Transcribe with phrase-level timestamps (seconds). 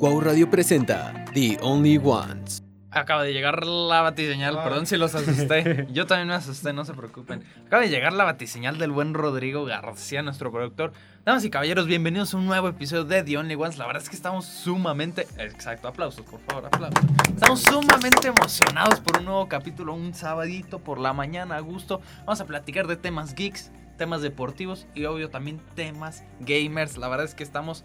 [0.00, 2.62] Wow Radio presenta The Only Ones.
[2.90, 5.86] Acaba de llegar la batiseñal, perdón si los asusté.
[5.92, 7.44] Yo también me asusté, no se preocupen.
[7.66, 10.94] Acaba de llegar la batiseñal del buen Rodrigo García, nuestro productor.
[11.26, 13.76] Damas y caballeros, bienvenidos a un nuevo episodio de The Only Ones.
[13.76, 15.26] La verdad es que estamos sumamente.
[15.36, 17.04] Exacto, aplausos, por favor, aplausos.
[17.34, 22.00] Estamos sumamente emocionados por un nuevo capítulo, un sabadito por la mañana, a gusto.
[22.20, 26.96] Vamos a platicar de temas geeks, temas deportivos y obvio también temas gamers.
[26.96, 27.84] La verdad es que estamos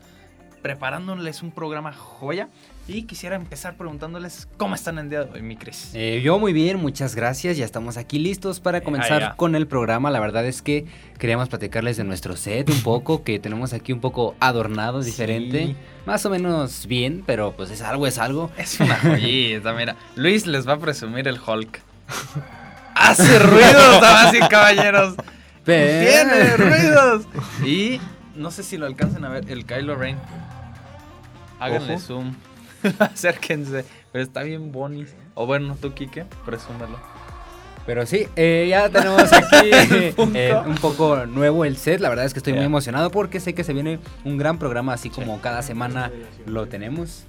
[0.65, 2.49] preparándoles un programa joya.
[2.87, 5.91] Y quisiera empezar preguntándoles cómo están el día de hoy, mi Cris.
[5.93, 7.55] Eh, yo muy bien, muchas gracias.
[7.55, 9.35] Ya estamos aquí listos para comenzar ya.
[9.35, 10.09] con el programa.
[10.09, 10.85] La verdad es que
[11.19, 15.75] queríamos platicarles de nuestro set un poco, que tenemos aquí un poco adornado, diferente.
[16.07, 18.49] Más o menos bien, pero pues es algo, es algo.
[18.57, 19.95] Es una joyita, mira.
[20.15, 21.79] Luis les va a presumir el Hulk.
[22.95, 25.13] Hace ruidos, damas y caballeros.
[25.63, 27.27] Pero- Tiene ruidos.
[27.63, 27.99] Y
[28.35, 30.17] no sé si lo alcancen a ver, el Kylo Ren.
[31.59, 32.01] Háganle Ojo.
[32.03, 32.35] zoom.
[32.99, 33.85] Acérquense.
[34.11, 35.13] Pero está bien bonis.
[35.33, 36.97] O bueno, tú, Kike, presúmelo.
[37.85, 39.69] Pero sí, eh, ya tenemos aquí
[40.33, 41.99] eh, un poco nuevo el set.
[41.99, 42.65] La verdad es que estoy muy Ya.
[42.65, 46.11] emocionado porque sé que se viene un gran programa, así como cada semana
[46.47, 47.25] lo tenemos.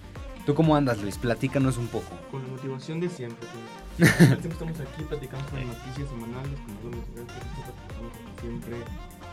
[0.46, 1.18] ¿Tú cómo andas, Luis?
[1.18, 2.06] Platícanos un poco.
[2.30, 3.46] Con la motivación de siempre.
[3.98, 4.16] pues.
[4.28, 8.76] siempre estamos aquí platicando sobre noticias semanales, como siempre,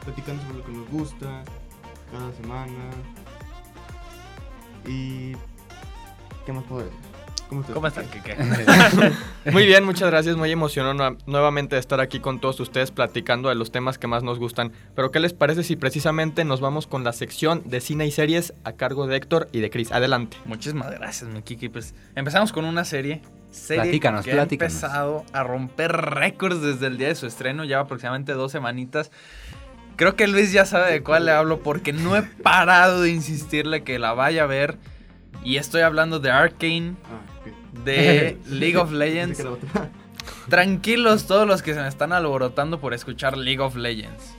[0.04, 1.44] platicando sobre lo que nos gusta
[2.12, 2.90] cada semana.
[4.88, 5.34] Y.
[6.46, 6.98] ¿Qué más puedo decir?
[7.50, 7.74] ¿Cómo estás?
[7.76, 8.36] ¿Cómo están, Kike?
[9.52, 10.36] Muy bien, muchas gracias.
[10.36, 14.08] Muy emocionado nue- nuevamente de estar aquí con todos ustedes platicando de los temas que
[14.08, 14.72] más nos gustan.
[14.96, 18.54] Pero ¿qué les parece si precisamente nos vamos con la sección de cine y series
[18.64, 19.92] a cargo de Héctor y de Chris?
[19.92, 20.38] Adelante.
[20.46, 21.70] Muchísimas gracias, mi Kiki.
[21.70, 23.22] Pues empezamos con una serie.
[23.52, 24.74] Serie Platícanos, que platícanos.
[24.74, 27.66] ha empezado a romper récords desde el día de su estreno.
[27.66, 29.12] Lleva aproximadamente dos semanitas.
[29.96, 33.84] Creo que Luis ya sabe de cuál le hablo porque no he parado de insistirle
[33.84, 34.78] que la vaya a ver.
[35.44, 39.44] Y estoy hablando de Arkane, Ah, de League of Legends.
[40.50, 44.34] Tranquilos todos los que se me están alborotando por escuchar League of Legends.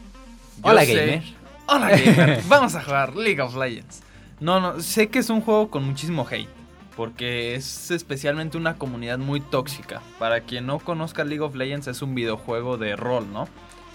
[0.63, 1.23] Yo Hola, sé- gamer.
[1.67, 2.43] Hola, gamer.
[2.49, 4.03] Vamos a jugar League of Legends.
[4.41, 6.49] No, no, sé que es un juego con muchísimo hate.
[6.97, 10.01] Porque es especialmente una comunidad muy tóxica.
[10.19, 13.49] Para quien no conozca League of Legends, es un videojuego de rol, ¿no?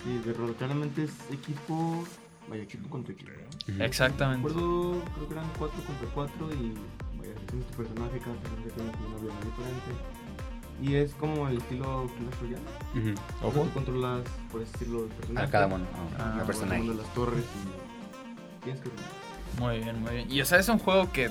[0.04, 2.04] Sí, de rol, claramente es equipo.
[2.48, 3.32] Vaya, equipo contra equipo.
[3.80, 4.48] Exactamente.
[4.48, 6.74] Recuerdo, creo que eran 4 contra 4 y
[7.20, 9.92] vaya, tienes tu personaje, cada personaje tiene como una habilidad diferente.
[10.82, 12.64] Y es como el estilo Clash Royale.
[12.96, 13.48] Ujú.
[13.48, 14.22] O sea, tú controlas,
[14.52, 15.46] por ese estilo, de personaje.
[15.48, 15.86] A cada uno,
[16.18, 16.80] a Ah, Vas personaje.
[16.82, 18.90] tomando las torres y tienes que...
[19.60, 20.32] Muy bien, muy bien.
[20.32, 21.30] Y o sea, es un juego que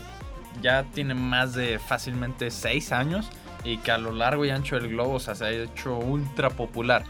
[0.63, 3.31] ya tiene más de fácilmente 6 años
[3.65, 6.51] y que a lo largo y ancho del globo o sea, se ha hecho ultra
[6.51, 7.05] popular.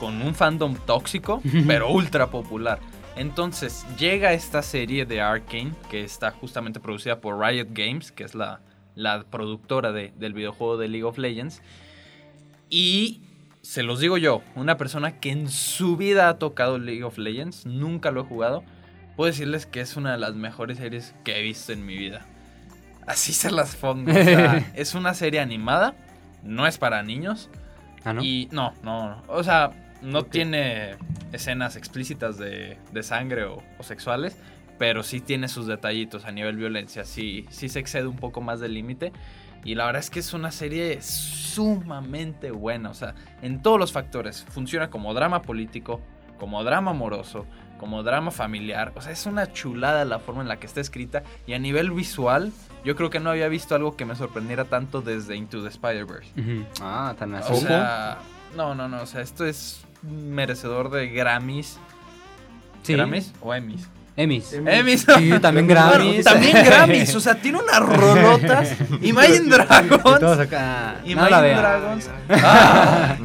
[0.00, 2.80] Con un fandom tóxico, pero ultra popular.
[3.16, 8.34] Entonces llega esta serie de Arkane, que está justamente producida por Riot Games, que es
[8.34, 8.60] la,
[8.94, 11.60] la productora de- del videojuego de League of Legends.
[12.68, 13.20] Y
[13.62, 17.66] se los digo yo, una persona que en su vida ha tocado League of Legends,
[17.66, 18.64] nunca lo he jugado,
[19.16, 22.24] puedo decirles que es una de las mejores series que he visto en mi vida.
[23.06, 24.10] Así se las pongo.
[24.10, 25.94] o sea, es una serie animada,
[26.42, 27.50] no es para niños.
[28.04, 28.22] Ah, ¿no?
[28.22, 29.22] Y no, no, no.
[29.28, 29.72] O sea,
[30.02, 30.96] no tiene
[31.32, 34.36] escenas explícitas de, de sangre o, o sexuales,
[34.78, 37.04] pero sí tiene sus detallitos a nivel violencia.
[37.04, 39.12] Sí, sí se excede un poco más del límite.
[39.62, 42.88] Y la verdad es que es una serie sumamente buena.
[42.88, 44.42] O sea, en todos los factores.
[44.48, 46.00] Funciona como drama político,
[46.38, 47.44] como drama amoroso,
[47.78, 48.94] como drama familiar.
[48.96, 51.24] O sea, es una chulada la forma en la que está escrita.
[51.46, 52.50] Y a nivel visual,
[52.82, 56.30] yo creo que no había visto algo que me sorprendiera tanto desde Into the Spider-Verse.
[56.80, 57.52] Ah, tan así.
[57.52, 58.16] O sea,
[58.56, 61.78] no, no, no, o sea, esto es merecedor de Grammys.
[62.82, 62.94] Sí.
[62.94, 63.88] ¿Grammys o Emmys?
[64.16, 64.52] Emmys.
[64.52, 65.06] Emmys.
[65.16, 66.24] Sí, también Bueno, Grammys.
[66.24, 68.76] también Grammys, o sea, tiene unas rolotas.
[69.02, 70.20] Imagine Dragons.
[70.20, 70.34] No
[71.04, 71.58] Imagine la vean.
[71.58, 72.10] Dragons.
[72.28, 73.16] Ah,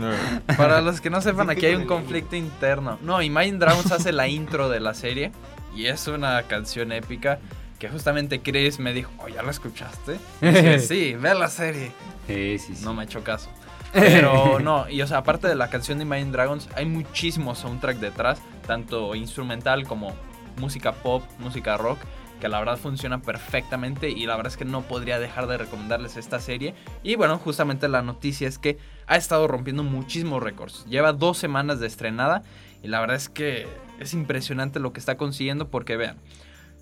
[0.55, 2.97] para los que no sepan, aquí hay un conflicto interno.
[3.01, 5.31] No, Imagine Dragons hace la intro de la serie
[5.75, 7.39] y es una canción épica
[7.79, 10.17] que justamente Chris me dijo, oh, ¿ya la escuchaste?
[10.41, 11.91] Y dije, sí, ve la serie.
[12.27, 12.85] Sí, sí, sí.
[12.85, 13.49] No me ha hecho caso.
[13.95, 17.97] Pero no, y o sea, aparte de la canción de Imagine Dragons, hay muchísimo soundtrack
[17.97, 20.13] detrás, tanto instrumental como
[20.59, 21.99] música pop, música rock,
[22.41, 26.17] que la verdad funciona perfectamente y la verdad es que no podría dejar de recomendarles
[26.17, 26.75] esta serie.
[27.03, 28.77] Y bueno, justamente la noticia es que
[29.07, 30.85] ha estado rompiendo muchísimos récords.
[30.89, 32.43] Lleva dos semanas de estrenada
[32.83, 33.65] y la verdad es que
[33.99, 36.17] es impresionante lo que está consiguiendo porque vean,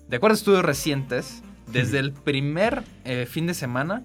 [0.08, 4.02] de acuerdo a estudios recientes, desde el primer eh, fin de semana,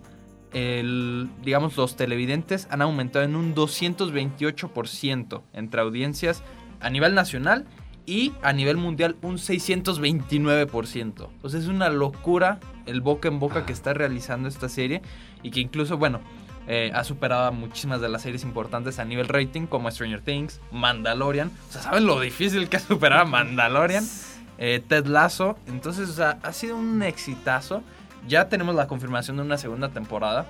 [0.53, 6.43] el, digamos, los televidentes han aumentado en un 228% entre audiencias
[6.79, 7.65] a nivel nacional
[8.05, 11.27] y a nivel mundial un 629%.
[11.43, 15.01] O sea, es una locura el boca en boca que está realizando esta serie
[15.43, 16.19] y que incluso, bueno,
[16.67, 20.59] eh, ha superado a muchísimas de las series importantes a nivel rating como Stranger Things,
[20.71, 21.51] Mandalorian.
[21.69, 24.05] O sea, ¿saben lo difícil que es superar a Mandalorian?
[24.61, 25.57] Eh, Ted Lasso.
[25.67, 27.81] Entonces, o sea, ha sido un exitazo.
[28.27, 30.45] Ya tenemos la confirmación de una segunda temporada.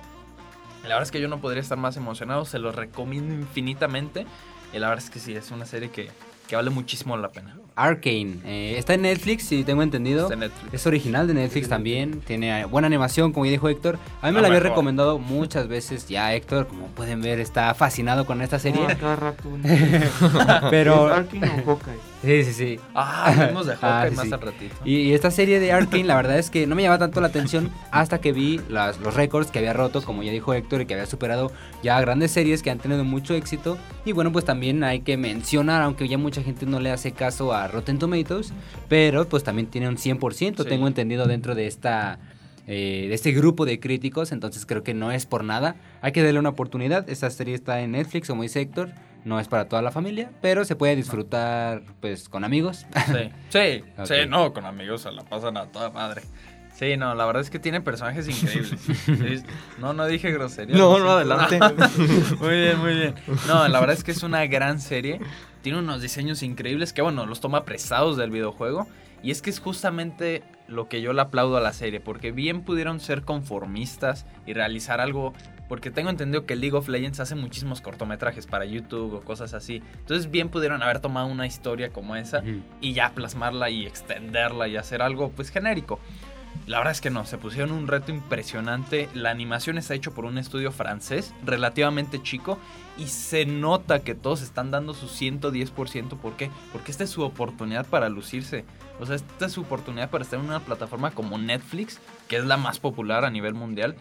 [0.82, 2.44] La verdad es que yo no podría estar más emocionado.
[2.44, 4.26] Se lo recomiendo infinitamente.
[4.72, 6.08] Y la verdad es que sí, es una serie que,
[6.48, 7.56] que vale muchísimo la pena.
[7.76, 8.38] Arcane.
[8.44, 10.22] eh, está en Netflix, si tengo entendido.
[10.22, 10.74] Está en Netflix.
[10.74, 12.20] Es original de Netflix también.
[12.20, 13.98] Tiene buena animación, como ya dijo Héctor.
[14.20, 16.66] A mí me Lo la había recomendado muchas veces ya Héctor.
[16.66, 18.82] Como pueden ver, está fascinado con esta serie.
[18.86, 19.44] No, cada rato.
[19.48, 19.60] ¿no?
[20.70, 21.08] Pero.
[21.10, 21.98] ¿Es Arkin o Hawkeye?
[22.22, 22.80] Sí, sí, sí.
[22.94, 24.32] Ah, hablemos de Ah, Hawkeye sí, más sí.
[24.34, 24.74] al ratito.
[24.84, 27.28] Y, y esta serie de Arkane, la verdad es que no me llamaba tanto la
[27.28, 30.86] atención hasta que vi las- los récords que había roto, como ya dijo Héctor, y
[30.86, 31.50] que había superado
[31.82, 33.78] ya grandes series que han tenido mucho éxito.
[34.04, 37.54] Y bueno, pues también hay que mencionar, aunque ya mucha gente no le hace caso
[37.54, 38.52] a Rotten Tomatoes,
[38.88, 40.68] pero pues también tiene un 100%, Sí.
[40.68, 42.18] tengo entendido, dentro de esta...
[42.66, 45.74] eh, de este grupo de críticos, entonces creo que no es por nada.
[46.02, 47.08] Hay que darle una oportunidad.
[47.08, 48.90] Esta serie está en Netflix, como dice Héctor.
[49.24, 52.86] No es para toda la familia, pero se puede disfrutar pues con amigos.
[53.06, 56.22] Sí, sí, sí, no, con amigos se la pasan a toda madre.
[56.80, 58.80] Sí, no, la verdad es que tiene personajes increíbles.
[59.04, 59.42] Sí,
[59.78, 60.76] no, no dije grosería.
[60.76, 61.58] No, no, adelante.
[62.40, 63.14] muy bien, muy bien.
[63.46, 65.20] No, la verdad es que es una gran serie.
[65.60, 68.86] Tiene unos diseños increíbles que, bueno, los toma prestados del videojuego.
[69.22, 72.62] Y es que es justamente lo que yo le aplaudo a la serie, porque bien
[72.62, 75.34] pudieron ser conformistas y realizar algo,
[75.70, 79.80] porque tengo entendido que League of Legends hace muchísimos cortometrajes para YouTube o cosas así.
[80.00, 82.42] Entonces bien pudieron haber tomado una historia como esa
[82.80, 86.00] y ya plasmarla y extenderla y hacer algo pues genérico.
[86.66, 89.08] La verdad es que no, se pusieron un reto impresionante.
[89.14, 92.58] La animación está hecho por un estudio francés relativamente chico
[92.98, 96.18] y se nota que todos están dando su 110%.
[96.18, 96.50] ¿Por qué?
[96.72, 98.64] Porque esta es su oportunidad para lucirse.
[98.98, 102.44] O sea, esta es su oportunidad para estar en una plataforma como Netflix, que es
[102.44, 103.94] la más popular a nivel mundial,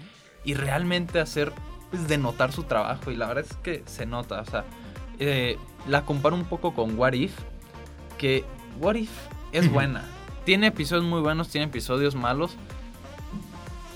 [0.43, 1.51] y realmente hacer,
[1.89, 3.11] pues, denotar su trabajo.
[3.11, 4.41] Y la verdad es que se nota.
[4.41, 4.65] O sea,
[5.19, 5.57] eh,
[5.87, 7.33] la comparo un poco con What If,
[8.17, 8.43] que
[8.79, 9.11] What If
[9.51, 10.03] es buena.
[10.45, 12.55] Tiene episodios muy buenos, tiene episodios malos.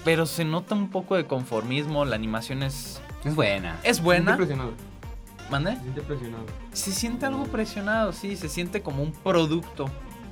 [0.04, 2.04] Pero se nota un poco de conformismo.
[2.06, 3.02] La animación es.
[3.24, 3.80] Es buena.
[3.84, 4.36] Es Se buena.
[4.36, 4.74] siente presionado.
[5.50, 5.76] ¿Mande?
[5.76, 6.46] Se siente presionado.
[6.74, 8.36] Se siente algo presionado, sí.
[8.36, 9.90] Se siente como un producto.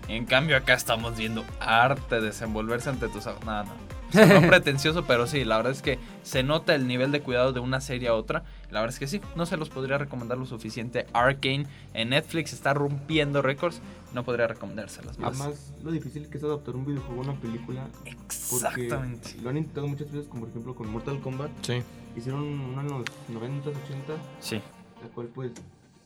[0.08, 3.26] En cambio, acá estamos viendo arte desenvolverse ante tus.
[3.46, 3.72] Nada, no.
[4.42, 7.60] No pretencioso, pero sí, la verdad es que se nota el nivel de cuidado de
[7.60, 8.44] una serie a otra.
[8.70, 11.06] La verdad es que sí, no se los podría recomendar lo suficiente.
[11.14, 13.82] Arcane en Netflix está rompiendo récords.
[14.14, 15.40] No podría recomendárselas más.
[15.40, 17.88] Además, lo difícil que es adaptar un videojuego a una película.
[18.04, 19.36] Porque Exactamente.
[19.42, 21.52] lo han intentado muchas veces, como por ejemplo con Mortal Kombat.
[21.62, 21.82] Sí.
[22.16, 24.56] Hicieron uno en los 90, 80, Sí.
[25.02, 25.52] la cual pues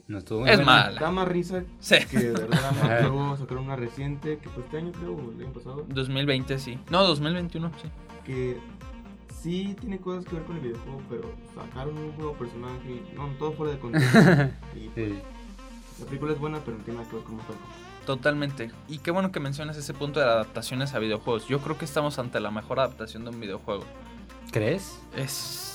[0.08, 0.72] No estuvo muy Es buena.
[0.72, 1.00] mala.
[1.02, 1.96] da más risa Sí.
[2.12, 2.72] que de verdad.
[2.82, 3.02] más.
[3.02, 6.80] Luego sacaron una reciente, que fue este año creo, o el año pasado, 2020 sí.
[6.90, 7.90] No, 2021 sí.
[8.24, 8.58] que
[9.42, 13.28] sí tiene cosas que ver con el videojuego, pero sacaron un nuevo personaje y no,
[13.40, 14.20] todo fuera de contexto.
[14.76, 15.20] y pues, Sí.
[16.02, 17.56] la película es buena, pero no tiene nada que ver con Mortal.
[18.06, 18.72] Totalmente.
[18.88, 21.48] Y qué bueno que mencionas ese punto de adaptaciones a videojuegos.
[21.48, 23.84] Yo creo que estamos ante la mejor adaptación de un videojuego.
[24.52, 25.00] ¿Crees?
[25.16, 25.32] Es.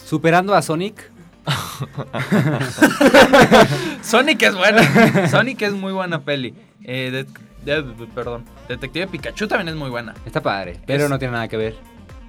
[0.07, 1.11] Superando a Sonic.
[4.03, 5.29] Sonic es buena.
[5.31, 6.55] Sonic es muy buena peli.
[6.85, 7.27] Eh, de-
[7.65, 8.45] de- de- perdón.
[8.69, 10.15] Detective Pikachu también es muy buena.
[10.25, 11.77] Está padre, pero Es- no tiene nada que ver.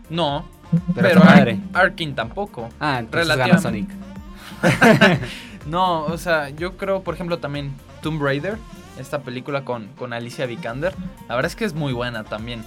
[0.10, 0.46] No.
[0.96, 1.56] Pero, Pero, Ar-.
[1.74, 2.70] Arkane tampoco.
[2.80, 3.94] Ah, entonces relativamente.
[4.64, 5.20] Sonic.
[5.68, 8.58] No, o sea, yo creo, por ejemplo, también Tomb Raider,
[8.98, 10.96] esta película con, con Alicia Vikander,
[11.30, 12.64] la verdad es que es muy buena también.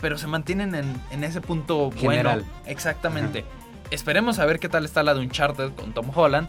[0.00, 2.40] Pero se mantienen en, en ese punto General.
[2.40, 2.52] bueno.
[2.64, 3.44] Exactamente.
[3.90, 6.48] Esperemos a ver qué tal está la de Uncharted con Tom Holland.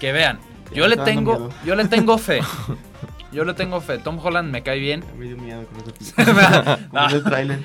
[0.00, 0.38] Que vean,
[0.72, 2.40] yo le tengo, yo le tengo fe.
[3.30, 3.98] Yo le tengo fe.
[3.98, 5.04] Tom Holland me cae bien.
[5.18, 6.78] Me dio miedo con esa.
[6.92, 7.60] No, el tráiler.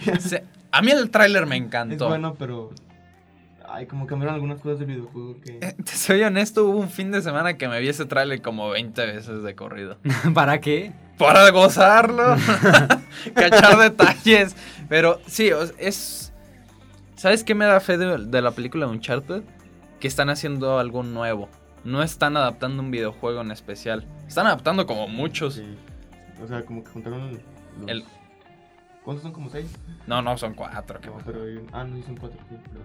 [0.71, 2.09] a mí el tráiler me Es encantó.
[2.09, 2.71] bueno, pero.
[3.69, 5.59] Ay, como cambiaron algunas cosas del videojuego que.
[5.65, 8.69] Eh, Te soy honesto, hubo un fin de semana que me vi ese tráiler como
[8.71, 9.97] 20 veces de corrido.
[10.33, 10.91] ¿Para qué?
[11.17, 12.35] para gozarlo,
[13.33, 14.57] cachar detalles.
[14.89, 16.32] Pero sí, es.
[17.23, 19.43] ¿Sabes qué me da fe de, de la película de Uncharted?
[20.01, 21.47] Que están haciendo algo nuevo.
[21.85, 24.05] No están adaptando un videojuego en especial.
[24.27, 25.53] Están adaptando como muchos.
[25.53, 25.77] Sí.
[26.43, 27.31] O sea, como que juntaron.
[27.31, 27.39] Los...
[27.87, 28.03] El-
[29.05, 29.31] ¿Cuántos son?
[29.31, 29.71] ¿Como seis?
[30.05, 30.99] No, no, son cuatro.
[30.99, 31.43] qué No, pero.
[31.43, 32.37] hay un- Ah, no, sí son cuatro.
[32.49, 32.81] Sí, pero...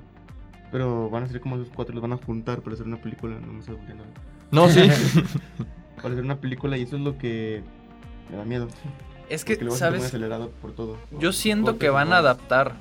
[0.70, 3.40] pero van a ser como esos cuatro, los van a juntar para hacer una película.
[3.40, 4.04] No me sé por qué no.
[4.52, 4.82] No, sí.
[5.96, 7.64] Para hacer una película y eso es lo que.
[8.30, 8.68] Me da miedo.
[9.28, 10.04] Es que, Porque luego se muy ¿sabes?
[10.06, 10.96] acelerado por todo.
[11.18, 12.76] Yo siento que van a adaptar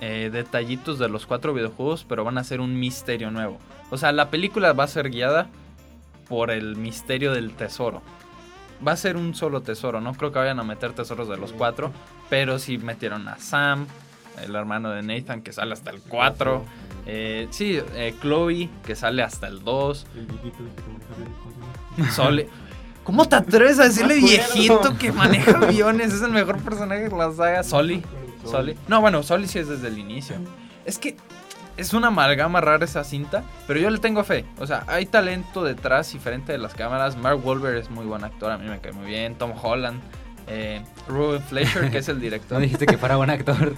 [0.00, 3.58] eh, detallitos de los cuatro videojuegos, pero van a ser un misterio nuevo.
[3.90, 5.48] O sea, la película va a ser guiada
[6.28, 8.02] por el misterio del tesoro.
[8.86, 10.00] va a ser un solo tesoro.
[10.00, 11.92] No creo que vayan a meter tesoros de los cuatro,
[12.30, 13.86] pero sí metieron a Sam,
[14.42, 16.64] el hermano de Nathan, que sale hasta el 4.
[17.06, 20.06] Eh, sí, eh, Chloe, que sale hasta el 2.
[20.16, 20.64] El viejito
[21.98, 22.10] este.
[22.12, 22.48] Sole.
[23.04, 26.12] ¿Cómo te atreves a decirle viejito que maneja aviones?
[26.12, 27.62] Es el mejor personaje de la saga.
[27.62, 28.02] Soli.
[28.44, 28.76] Soli.
[28.88, 30.36] No, bueno, Soli sí es desde el inicio.
[30.84, 31.16] Es que
[31.76, 34.44] es una amalgama rara esa cinta, pero yo le tengo fe.
[34.58, 37.16] O sea, hay talento detrás diferente de las cámaras.
[37.16, 39.34] Mark Wahlberg es muy buen actor, a mí me cae muy bien.
[39.36, 40.00] Tom Holland.
[40.46, 42.52] Eh, Ruben Fleischer, que es el director.
[42.58, 43.74] No dijiste que fuera buen actor.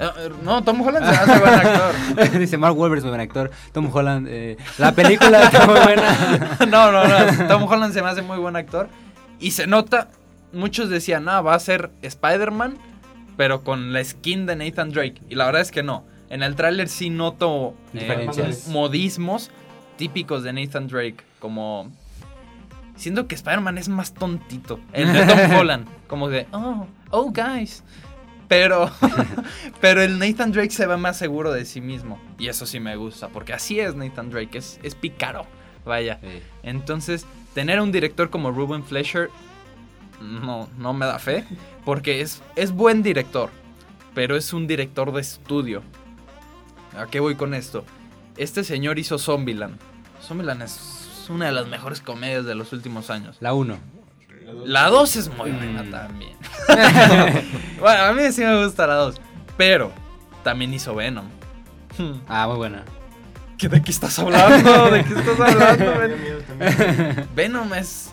[0.00, 2.30] Eh, eh, no, Tom Holland se hace buen actor.
[2.38, 3.50] Dice Mark Wahlberg es muy buen actor.
[3.72, 6.56] Tom Holland, eh, la película está muy buena.
[6.68, 7.48] no, no, no.
[7.48, 8.88] Tom Holland se me hace muy buen actor.
[9.40, 10.08] Y se nota,
[10.52, 12.78] muchos decían, no, va a ser Spider-Man,
[13.38, 15.22] pero con la skin de Nathan Drake.
[15.30, 16.04] Y la verdad es que no.
[16.28, 18.28] En el tráiler sí noto eh,
[18.66, 19.52] modismos
[19.96, 21.18] típicos de Nathan Drake.
[21.38, 21.88] Como...
[22.96, 24.80] Siento que Spider-Man es más tontito.
[24.92, 25.86] El de Tom Holland.
[26.08, 27.84] Como de, oh, oh, guys.
[28.48, 28.90] Pero,
[29.80, 32.20] pero el Nathan Drake se ve más seguro de sí mismo.
[32.40, 35.46] Y eso sí me gusta, porque así es Nathan Drake, es, es pícaro.
[35.84, 36.18] Vaya.
[36.20, 36.42] Sí.
[36.64, 39.30] Entonces, tener un director como Ruben Fleischer
[40.20, 41.44] no, no me da fe,
[41.84, 43.50] porque es, es buen director,
[44.14, 45.82] pero es un director de estudio.
[46.98, 47.84] ¿A qué voy con esto?
[48.36, 49.76] Este señor hizo Zombieland.
[50.22, 53.36] Zombieland es una de las mejores comedias de los últimos años.
[53.40, 53.76] La 1.
[54.64, 55.90] La 2 es muy buena Mm.
[55.90, 56.36] también.
[57.80, 59.20] bueno, a mí sí me gusta la 2,
[59.56, 59.92] pero
[60.42, 61.26] también hizo Venom.
[62.28, 62.84] Ah, muy buena.
[63.58, 64.90] ¿qué- ¿De qué estás hablando?
[64.90, 65.92] ¿De qué estás hablando?
[67.34, 68.10] Venom es.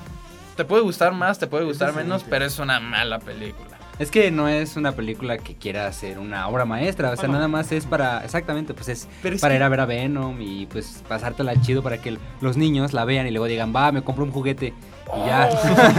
[0.56, 3.78] Te puede gustar más, te puede gustar Es menos, pero es una mala película.
[4.00, 7.34] Es que no es una película que quiera ser una obra maestra, o sea, no.
[7.36, 9.08] nada más es para, exactamente, pues es
[9.40, 12.92] para que- ir a ver a Venom y pues pasártela chido para que los niños
[12.92, 14.74] la vean y luego digan, va, me compro un juguete
[15.16, 15.50] y ya.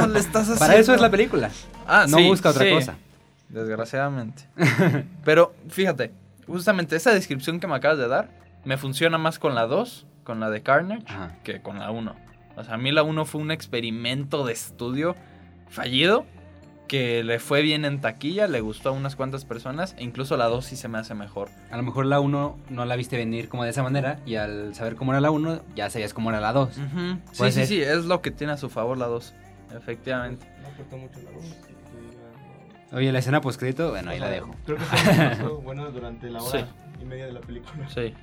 [0.03, 1.51] Oh, le estás para eso es haciendo- la película.
[1.87, 2.71] Ah, no sí, busca otra sí.
[2.73, 2.97] cosa.
[3.49, 4.45] Desgraciadamente.
[5.25, 6.13] Pero fíjate,
[6.47, 8.29] justamente esa descripción que me acabas de dar
[8.65, 11.37] me funciona más con la 2, con la de Carnage, Ajá.
[11.45, 12.15] que con la 1.
[12.57, 15.15] O sea, a mí la 1 fue un experimento de estudio
[15.69, 16.25] fallido
[16.89, 20.45] que le fue bien en taquilla, le gustó a unas cuantas personas, e incluso la
[20.47, 21.49] 2 sí se me hace mejor.
[21.73, 24.73] A lo mejor la 1 no la viste venir como de esa manera y al
[24.77, 26.79] saber cómo era la 1 ya sabías cómo era la 2.
[26.79, 26.87] Ujú.
[27.33, 27.67] Sí, Puede sí, ser.
[27.67, 29.35] sí, es lo que tiene a su favor la 2.
[29.77, 30.47] Efectivamente.
[30.63, 31.43] No aporta mucho la voz.
[31.45, 32.99] así que tú digas, no.
[32.99, 34.55] Oye, la escena postcrédito, bueno, ahí O la dejo.
[34.65, 36.65] Creo que fue bueno durante la hora Sí.
[37.03, 37.89] y media de la película.
[37.89, 38.15] Sí,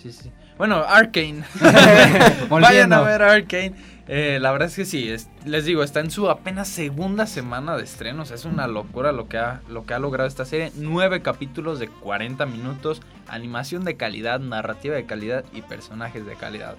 [0.00, 0.30] sí, sí.
[0.56, 1.44] Bueno, Arkane.
[2.50, 3.74] Vayan a ver Arkane.
[4.10, 7.76] Eh, la verdad es que sí, es- les digo, está en su apenas segunda semana
[7.76, 8.30] de estrenos.
[8.30, 10.72] Es una locura lo que, ha, lo que ha logrado esta serie.
[10.76, 16.76] Nueve capítulos de 40 minutos, animación de calidad, narrativa de calidad y personajes de calidad.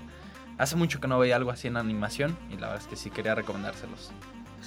[0.57, 3.09] Hace mucho que no veía algo así en animación y la verdad es que sí
[3.11, 4.11] quería recomendárselos.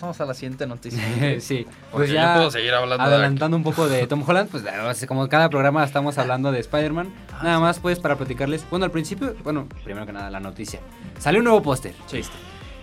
[0.02, 1.00] Vamos a la siguiente noticia.
[1.40, 4.64] sí, pues ya puedo seguir hablando de adelantando un poco de Tom Holland, pues
[5.06, 8.90] como cada programa estamos hablando de Spider-Man, Ah, nada más pues para platicarles, bueno al
[8.90, 10.80] principio, bueno, primero que nada la noticia,
[11.21, 12.23] salió un nuevo póster, Sí.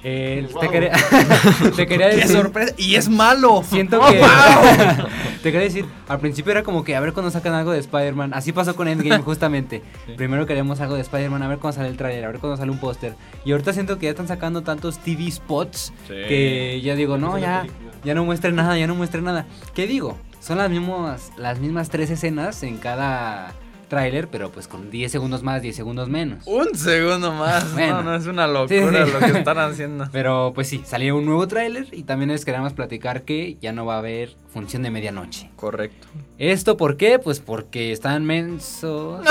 [0.01, 0.93] Eh, te, quería,
[1.75, 2.73] te quería ¡Qué decir, sorpresa!
[2.77, 3.63] ¡Y es malo!
[3.69, 5.07] siento ¡Oh, que, wow!
[5.41, 8.33] Te quería decir, al principio era como que a ver cuando sacan algo de Spider-Man,
[8.33, 10.13] así pasó con Endgame justamente, Sí.
[10.17, 12.71] primero queríamos algo de Spider-Man, a ver cuándo sale el trailer, a ver cuándo sale
[12.71, 13.15] un póster,
[13.45, 17.65] y ahorita siento que ya están sacando tantos TV spots que ya digo, no, ya,
[18.03, 19.45] ya no muestren nada, ya no muestren nada.
[19.73, 20.17] ¿Qué digo?
[20.39, 23.53] Son las mismas, las mismas tres escenas en cada
[23.89, 26.45] tráiler, pero pues con 10 segundos más, 10 segundos menos.
[26.47, 27.73] Un segundo más.
[27.73, 27.95] Bueno.
[27.95, 28.77] No, no, es una locura Sí,
[29.11, 29.11] sí.
[29.11, 30.07] lo que están haciendo.
[30.13, 33.85] Pero pues sí, salió un nuevo tráiler y también les queríamos platicar que ya no
[33.85, 35.49] va a haber función de medianoche.
[35.55, 36.07] Correcto.
[36.37, 37.19] ¿Esto por qué?
[37.19, 39.25] Pues porque están mensos.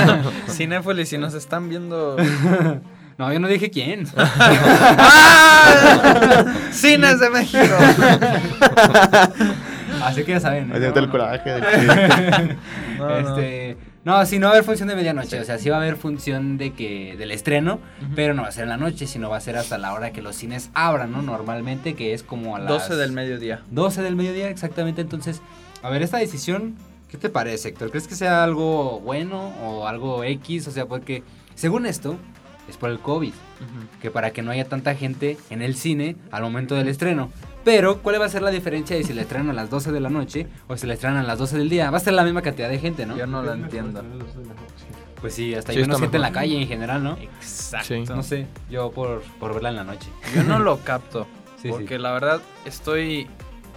[0.48, 2.16] Cinéfilis, si nos están viendo.
[3.18, 4.06] no, yo no dije quién.
[5.14, 6.44] ¡Ah!
[6.70, 7.74] ¡Cines de México!
[10.02, 10.68] Así que ya saben.
[10.68, 10.76] ¿no?
[10.76, 11.62] El coraje del
[12.98, 13.10] no.
[13.18, 13.91] este, no,
[14.24, 15.40] sí, no va a haber función de medianoche.
[15.40, 17.78] O sea, sí va a haber función de que del estreno,
[18.14, 20.12] pero no va a ser en la noche, sino va a ser hasta la hora
[20.12, 21.22] que los cines abran, ¿no?
[21.22, 23.62] Normalmente, que es como a las 12 del mediodía.
[23.70, 25.00] 12 del mediodía, exactamente.
[25.00, 25.40] Entonces,
[25.82, 26.74] a ver, esta decisión,
[27.08, 27.90] ¿qué te parece, Héctor?
[27.90, 30.66] ¿Crees que sea algo bueno o algo X?
[30.66, 31.22] O sea, porque
[31.54, 32.16] según esto,
[32.68, 33.32] es por el COVID,
[34.00, 37.30] que para que no haya tanta gente en el cine al momento del estreno.
[37.64, 40.00] Pero, ¿cuál va a ser la diferencia de si le estrenan a las 12 de
[40.00, 41.90] la noche o si le estrenan a las 12 del día?
[41.90, 43.16] Va a ser la misma cantidad de gente, ¿no?
[43.16, 44.02] Yo no lo entiendo.
[45.20, 47.16] Pues sí, hasta hay Sí, menos gente en la calle en general, ¿no?
[47.16, 47.86] Exacto.
[47.86, 48.02] Sí.
[48.08, 50.08] No sé, yo por, por verla en la noche.
[50.34, 51.28] Yo no lo capto.
[51.60, 53.28] Sí, porque la verdad estoy.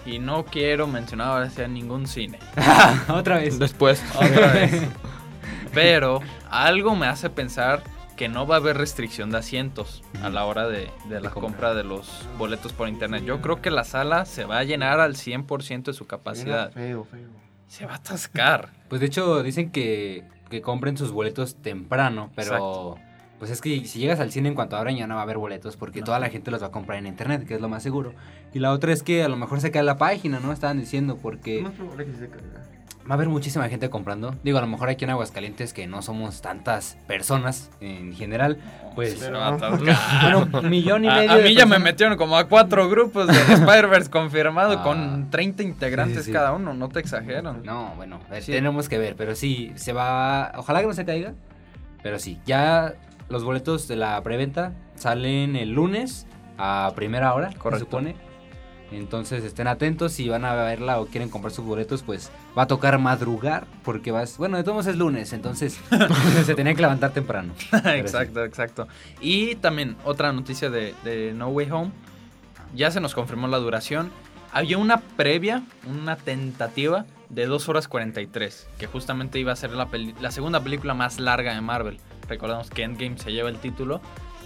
[0.07, 2.39] Y no quiero mencionar ahora sea ningún cine.
[3.07, 3.57] Otra vez.
[3.59, 4.03] Después.
[4.15, 4.81] Otra vez.
[5.73, 7.83] Pero algo me hace pensar
[8.15, 11.41] que no va a haber restricción de asientos a la hora de, de la compra.
[11.41, 13.23] compra de los boletos por internet.
[13.25, 16.71] Yo creo que la sala se va a llenar al 100% de su capacidad.
[16.71, 17.27] Feo, feo.
[17.67, 18.69] Se va a atascar.
[18.89, 22.95] Pues de hecho dicen que, que compren sus boletos temprano, pero
[23.39, 25.37] pues es que si llegas al cine en cuanto abran ya no va a haber
[25.39, 26.05] boletos porque No.
[26.05, 28.13] toda la gente los va a comprar en internet, que es lo más seguro.
[28.53, 30.53] Y la otra es que a lo mejor se cae la página, ¿no?
[30.53, 32.63] Estaban diciendo porque Es más probable que se caiga.
[33.07, 34.35] Va a haber muchísima gente comprando.
[34.43, 38.57] Digo, a lo mejor aquí en Aguascalientes que no somos tantas personas en general,
[38.95, 39.95] pues pero- a atascar.
[40.21, 41.81] bueno, un millón y A, medio a de mí ya me personas.
[41.83, 44.83] metieron como a cuatro grupos de Spider-Verse confirmado Ah.
[44.83, 46.33] con 30 integrantes Sí, sí, sí.
[46.33, 47.53] cada uno, no te exagero.
[47.53, 48.51] No, bueno, a Sí.
[48.51, 51.33] tenemos que ver, pero sí, se va, ojalá que no se caiga,
[52.01, 52.93] pero sí, ya
[53.29, 56.25] los boletos de la preventa salen el lunes
[56.57, 58.15] a primera hora, se supone.
[58.91, 62.67] Entonces estén atentos si van a verla o quieren comprar sus boletos, pues va a
[62.67, 65.79] tocar madrugar porque vas, bueno, de todos modos es lunes, entonces
[66.45, 67.53] se tenía que levantar temprano.
[67.57, 67.67] Sí.
[67.85, 68.87] exacto, exacto.
[69.19, 71.91] Y también otra noticia de, de No Way Home.
[72.75, 74.11] Ya se nos confirmó la duración.
[74.51, 79.89] Había una previa, una tentativa de 2 horas 43, que justamente iba a ser la,
[80.21, 81.99] la segunda película más larga de Marvel.
[82.27, 84.01] Recordamos que Endgame se lleva el título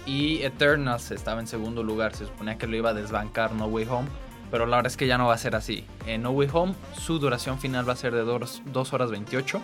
[0.06, 2.14] y Eternals estaba en segundo lugar.
[2.14, 4.08] Se suponía que lo iba a desbancar No Way Home,
[4.50, 5.84] pero la verdad es que ya no va a ser así.
[6.06, 9.60] En No Way Home su duración final va a ser de 2 horas 28.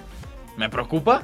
[0.56, 1.22] ¿Me preocupa?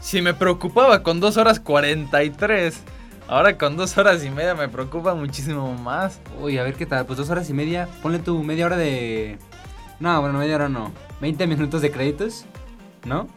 [0.00, 2.80] Si me preocupaba con 2 horas 43,
[3.28, 6.20] ahora con 2 horas y media me preocupa muchísimo más.
[6.40, 9.38] Uy, a ver qué tal, pues dos horas y media, ponle tu media hora de...
[10.00, 12.44] No, bueno, media hora no, 20 minutos de créditos,
[13.06, 13.28] ¿no?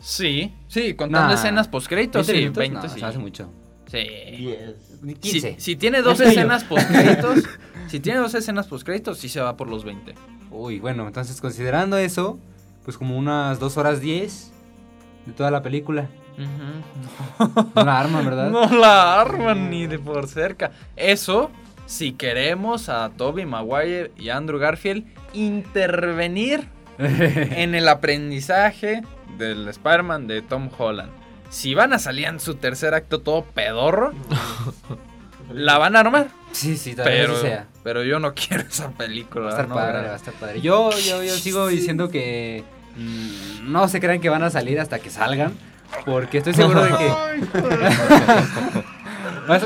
[0.00, 1.34] Sí, sí, contando Nah.
[1.34, 3.00] escenas postcréditos, 20 sí, minutos, 20 no, sí.
[3.00, 3.50] se hace mucho.
[3.86, 3.98] Sí.
[4.36, 4.74] 10.
[5.00, 5.54] Si, 15.
[5.58, 7.44] si tiene dos escenas postcréditos,
[7.88, 10.14] si tiene dos escenas postcréditos, sí se va por los 20.
[10.50, 12.38] Uy, bueno, entonces considerando eso,
[12.84, 14.52] pues como unas 2 horas 10
[15.26, 16.08] de toda la película.
[17.74, 18.50] No la arman, ¿verdad?
[18.50, 20.72] No la arman ni de por cerca.
[20.96, 21.50] Eso,
[21.86, 29.02] si queremos a Toby Maguire y Andrew Garfield intervenir en el aprendizaje
[29.38, 31.10] del Spider-Man de Tom Holland.
[31.50, 34.12] Si van a salir en su tercer acto todo pedorro,
[35.52, 36.28] la van a armar.
[36.52, 37.66] sí, sí, tal vez Pero, así sea.
[37.82, 39.44] pero yo no quiero esa película.
[39.46, 40.60] Va a estar no, padre, va a estar padre.
[40.60, 42.64] Yo, yo, yo sigo diciendo que
[42.96, 45.52] mm, no se crean que van a salir hasta que salgan.
[46.04, 47.12] Porque estoy seguro de que.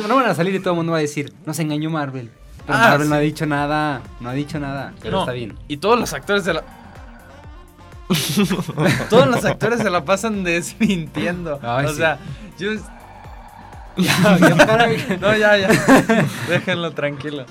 [0.08, 2.30] No van a salir y todo el mundo va a decir, nos engañó Marvel.
[2.66, 5.56] Pero Ah, Marvel no ha dicho nada, no ha dicho nada, pero No, está bien.
[5.68, 6.64] Y todos los actores de la.
[9.10, 11.58] todos los actores se la pasan desmintiendo.
[11.62, 11.96] Ay, o sí.
[11.96, 12.18] sea,
[12.58, 12.72] yo.
[14.02, 14.86] Ya, ya para-
[15.20, 15.68] No, ya, ya.
[16.48, 17.44] Déjenlo tranquilo.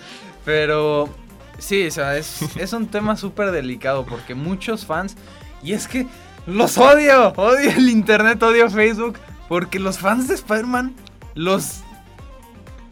[0.45, 1.09] Pero
[1.57, 5.15] sí, o sea, es, es un tema súper delicado porque muchos fans.
[5.61, 6.07] Y es que
[6.45, 7.33] los odio.
[7.35, 9.17] Odio el internet, odio Facebook.
[9.49, 10.93] Porque los fans de Spider-Man,
[11.35, 11.81] los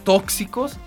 [0.04, 0.78] tóxicos,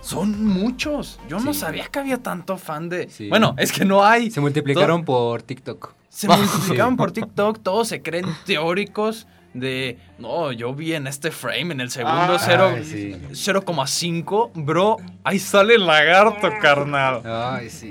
[0.00, 1.18] son muchos.
[1.28, 3.08] Yo no sabía que había tanto fan de.
[3.10, 3.28] Sí.
[3.28, 4.30] Bueno, es que no hay.
[4.30, 5.92] Se multiplicaron por TikTok.
[6.08, 11.72] Se multiplicaban por TikTok, todos se creen teóricos de, no, yo vi en este frame,
[11.72, 13.16] en el segundo Ah, cero- Ay, sí.
[13.32, 17.22] 0,5, bro, ahí sale el lagarto, carnal.
[17.24, 17.90] Ay, sí.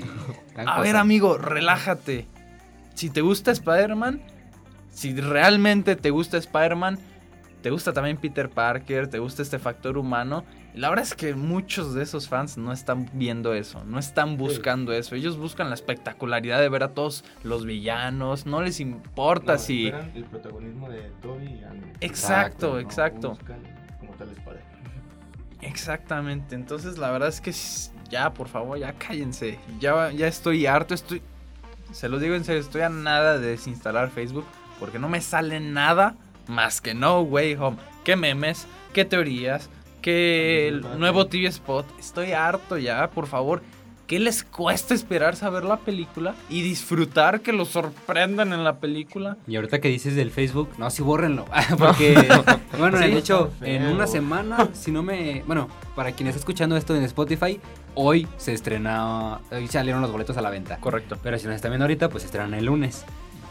[0.54, 2.26] Tan A ver, amigo, relájate.
[2.94, 4.20] Si te gusta Spider-Man,
[4.92, 6.98] si realmente te gusta Spider-Man,
[7.62, 10.44] te gusta también Peter Parker, te gusta este factor humano.
[10.74, 14.92] La verdad es que muchos de esos fans no están viendo eso, no están buscando
[14.92, 15.14] eso.
[15.16, 19.86] Ellos buscan la espectacularidad de ver a todos los villanos, no les importa No, si...
[19.86, 21.92] esperan el protagonismo de Toby y Andrew.
[22.00, 23.30] Exacto, No exacto.
[23.30, 23.60] buscan
[23.98, 24.10] como.
[25.62, 27.52] Exactamente, entonces la verdad es que
[28.08, 29.58] ya, por favor, ya cállense.
[29.78, 31.22] Ya, ya estoy harto, estoy...
[31.92, 34.46] Se lo digo en serio, estoy a nada de desinstalar Facebook
[34.78, 36.14] porque no me sale nada
[36.46, 37.76] más que No Way Home.
[38.04, 38.66] ¿Qué memes?
[38.92, 39.68] ¿Qué teorías?
[40.00, 41.86] ¿Qué el nuevo TV Spot?
[41.98, 43.62] Estoy harto ya, por favor.
[44.10, 49.36] ¿Qué les cuesta esperar saber la película y disfrutar que los sorprendan en la película?
[49.46, 51.44] Y ahorita que dices del Facebook, no, sí, bórrenlo.
[51.78, 52.14] Porque,
[52.78, 55.44] bueno, Sí, de hecho, en una semana, si no me.
[55.46, 57.60] Bueno, para quien está escuchando esto en Spotify,
[57.94, 59.40] hoy se estrenó.
[59.52, 60.78] Hoy salieron los boletos a la venta.
[60.78, 61.16] Correcto.
[61.22, 63.04] Pero si nos están viendo ahorita, pues se estrenan el lunes.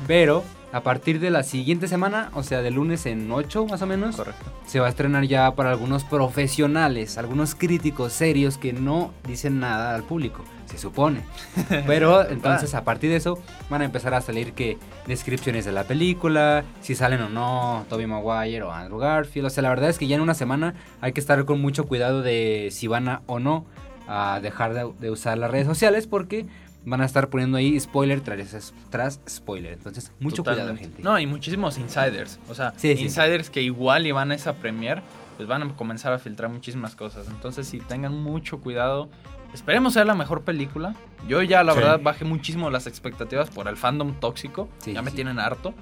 [0.08, 3.88] Pero a partir de la siguiente semana, o sea, de lunes en 8 más o
[3.88, 4.46] menos, Correcto.
[4.68, 9.96] se va a estrenar ya para algunos profesionales, algunos críticos serios que no dicen nada
[9.96, 11.22] al público, se supone.
[11.88, 15.86] Pero entonces a partir de eso van a empezar a salir que descripciones de la
[15.86, 19.48] película, si salen o no Toby Maguire o Andrew Garfield.
[19.48, 21.88] O sea, la verdad es que ya en una semana hay que estar con mucho
[21.88, 23.66] cuidado de si van a o no
[24.08, 26.46] a dejar de, de usar las redes sociales porque
[26.90, 29.74] van a estar poniendo ahí spoiler tras, tras spoiler.
[29.74, 31.02] Entonces, mucho cuidado, gente.
[31.04, 32.40] No, y muchísimos insiders.
[32.50, 33.04] O sea, Sí, sí.
[33.04, 35.02] insiders que igual iban a esa premier
[35.38, 37.28] pues van a comenzar a filtrar muchísimas cosas.
[37.30, 39.08] Entonces, si tengan mucho cuidado.
[39.54, 40.96] Esperemos ser la mejor película.
[41.28, 41.80] Yo ya, la Sí.
[41.80, 44.68] verdad, bajé muchísimo las expectativas por el fandom tóxico.
[44.80, 45.16] Sí, ya me sí.
[45.16, 45.74] tienen harto.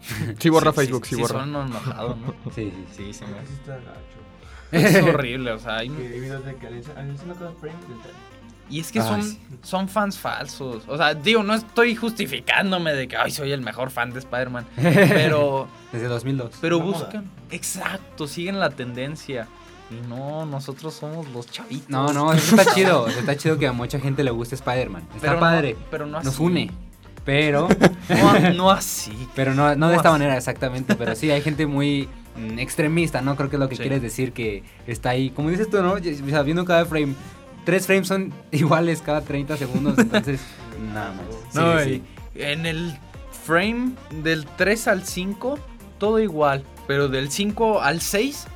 [0.38, 1.40] Sí borra Facebook, sí, borra.
[1.40, 2.34] son enojados, ¿no?
[2.54, 3.24] Sí, sí, Sí, sí.
[4.72, 6.66] Es horrible, o sea, hay- Que hay videos de que
[8.68, 9.38] y es que Ay, son, sí.
[9.62, 10.82] son fans falsos.
[10.88, 14.66] O sea, digo, no estoy justificándome de que, ay, soy el mejor fan de Spider-Man.
[14.76, 16.50] Pero, Desde 2002.
[16.60, 16.98] pero moda.
[16.98, 19.46] buscan, exacto, siguen la tendencia.
[19.90, 21.88] Y no, nosotros somos los chavitos.
[21.88, 23.06] No, no, eso está chido.
[23.06, 25.02] Está chido que a mucha gente le guste Spider-Man.
[25.14, 25.76] Está Pero no- padre.
[25.90, 26.42] pero no Nos así.
[26.42, 26.70] une.
[27.24, 27.68] Pero,
[28.08, 29.12] No, no así.
[29.36, 30.94] pero no, no de esta manera exactamente.
[30.96, 33.36] Pero sí, hay gente muy mm, extremista, ¿no?
[33.36, 33.82] Creo que es lo que Sí.
[33.82, 35.30] quieres decir, que está ahí.
[35.30, 35.92] Como dices tú, ¿no?
[35.94, 37.14] O sea, viendo cada frame.
[37.66, 40.40] Tres frames son iguales cada 30 segundos, entonces,
[40.94, 41.24] nada más.
[41.52, 42.02] Sí, No, sí.
[42.34, 42.96] y En el
[43.44, 45.58] frame del 3 al 5,
[45.98, 46.64] todo igual.
[46.86, 48.46] Pero del 5 al 6,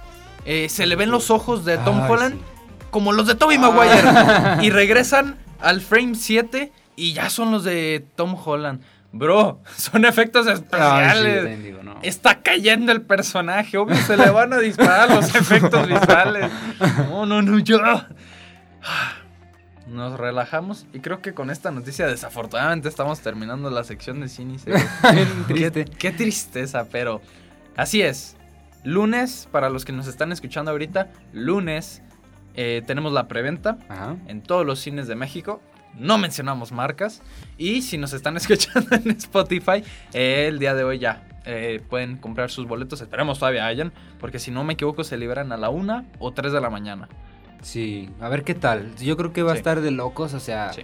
[0.46, 2.40] eh, se le ven los ojos de Tom Holland sí.
[2.90, 4.64] como los de Tobey Maguire.
[4.64, 8.80] y regresan al frame 7 y ya son los de Tom Holland.
[9.12, 11.62] Bro, son efectos Ay, sí, especiales.
[11.64, 11.96] digo, no.
[12.02, 16.48] Está cayendo el personaje, obvio se le van a disparar los efectos visuales.
[17.10, 17.78] No, no, no, yo.
[19.86, 24.56] Nos relajamos y creo que con esta noticia desafortunadamente estamos terminando la sección de cine
[25.48, 25.84] triste.
[25.84, 27.20] Qué, qué tristeza, pero
[27.76, 28.36] así es.
[28.84, 32.02] Lunes, para los que nos están escuchando ahorita, lunes
[32.54, 34.16] eh, tenemos la preventa Ajá.
[34.26, 35.62] en todos los cines de México.
[35.94, 37.22] No mencionamos marcas.
[37.58, 42.16] Y si nos están escuchando en Spotify, eh, el día de hoy ya eh, pueden
[42.16, 43.00] comprar sus boletos.
[43.00, 46.52] Esperemos todavía hayan, porque si no me equivoco, se liberan a la 1 o 3
[46.52, 47.08] de la mañana.
[47.62, 48.94] Sí, a ver qué tal.
[48.96, 50.82] Yo creo que va a estar de locos, o sea, Sí.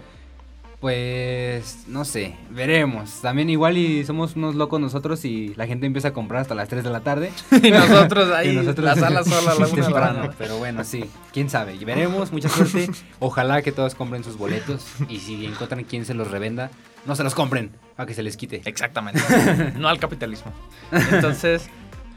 [0.79, 3.21] pues no sé, veremos.
[3.21, 6.69] También igual y somos unos locos nosotros y la gente empieza a comprar hasta las
[6.69, 7.31] 3 de la tarde.
[7.63, 10.33] y nosotros ahí, Y nosotros la sala sola a la 1 de la temprano.
[10.37, 11.75] Pero bueno, sí, quién sabe.
[11.75, 12.89] Y veremos, mucha suerte.
[13.19, 16.69] Ojalá que todos compren sus boletos y si encuentran quien se los revenda,
[17.05, 18.61] no se los compren, para que se les quite.
[18.65, 19.19] Exactamente.
[19.77, 20.53] no al capitalismo.
[20.91, 21.67] Entonces,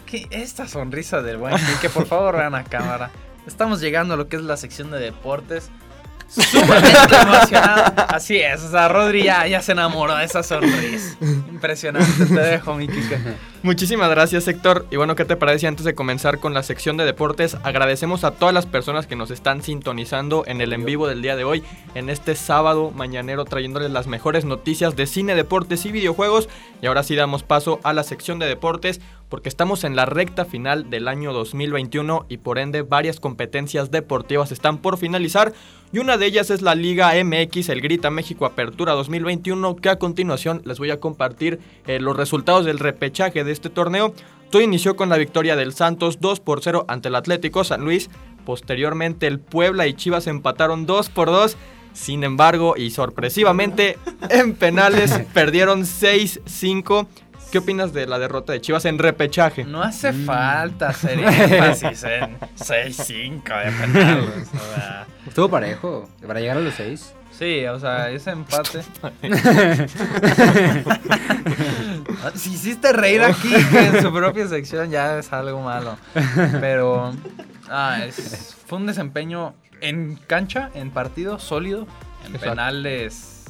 [0.05, 0.27] ¿qué?
[0.31, 3.11] esta sonrisa del buen que por favor vean a cámara.
[3.51, 5.71] Estamos llegando a lo que es la sección de deportes.
[6.29, 8.07] Sumamente emocionado.
[8.09, 11.17] Así es, o sea, Rodri ya, ya se enamoró de esa sonrisa.
[11.21, 13.19] Impresionante, te dejo, mi Kike.
[13.63, 14.87] Muchísimas gracias Héctor.
[14.91, 17.59] Y bueno, ¿qué te parece antes de comenzar con la sección de deportes?
[17.63, 21.37] Agradecemos a todas las personas que nos están sintonizando en el en vivo del día
[21.37, 21.63] de hoy,
[21.95, 26.49] en este sábado mañanero trayéndoles las mejores noticias de cine, deportes y videojuegos.
[26.81, 30.45] Y ahora sí damos paso a la sección de deportes porque estamos en la recta
[30.45, 35.53] final del año 2021 y por ende varias competencias deportivas están por finalizar.
[35.93, 39.99] Y una de ellas es la Liga MX, el Grita México Apertura 2021, que a
[39.99, 44.15] continuación les voy a compartir eh, los resultados del repechaje de este torneo.
[44.51, 48.11] Todo inició con la victoria del Santos 2 por 0 ante el Atlético San Luis.
[48.45, 51.57] Posteriormente el Puebla y Chivas empataron 2 por 2.
[51.93, 57.07] Sin embargo, y sorpresivamente, en penales perdieron 6-5.
[57.51, 59.65] ¿Qué opinas de la derrota de Chivas en repechaje?
[59.65, 64.49] No hace falta hacer énfasis en 6-5 de penales.
[64.55, 67.15] O sea, Estuvo parejo, para llegar a los 6.
[67.41, 68.83] Sí, o sea, ese empate.
[72.35, 75.97] si hiciste reír aquí en su propia sección, ya es algo malo.
[76.61, 77.13] Pero
[77.69, 81.87] ah, es- fue un desempeño en cancha, en partido, sólido.
[82.27, 82.51] En Exacto.
[82.51, 83.45] penales,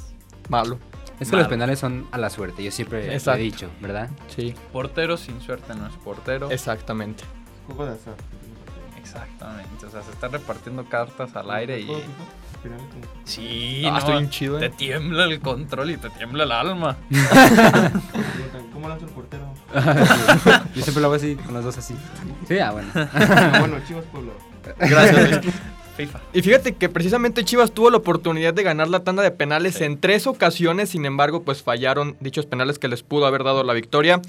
[0.49, 0.79] Malo.
[1.19, 4.09] Es que los penales son a la suerte, yo siempre lo he dicho, ¿verdad?
[4.35, 6.51] Sí, portero sin suerte no es portero.
[6.51, 7.25] exactamente.
[7.67, 7.97] Juego de.
[8.99, 11.91] Exactamente, o sea, se está repartiendo cartas al aire y...
[12.63, 14.73] Como- Sí, Ah, no, estoy bien chido, te eh.
[14.77, 16.97] tiembla el control y te tiembla el alma.
[18.73, 19.53] ¿Cómo lanza el portero?
[20.75, 21.95] Yo siempre lo hago así, con los dos así.
[22.49, 22.89] Sí, ah, bueno.
[23.61, 24.33] bueno, Chivas Puebla.
[24.79, 25.41] Gracias.
[25.97, 26.21] FIFA.
[26.33, 29.85] Y fíjate que precisamente Chivas tuvo la oportunidad de ganar la tanda de penales Sí.
[29.85, 33.73] en tres ocasiones, sin embargo, pues fallaron dichos penales que les pudo haber dado la
[33.75, 34.21] victoria.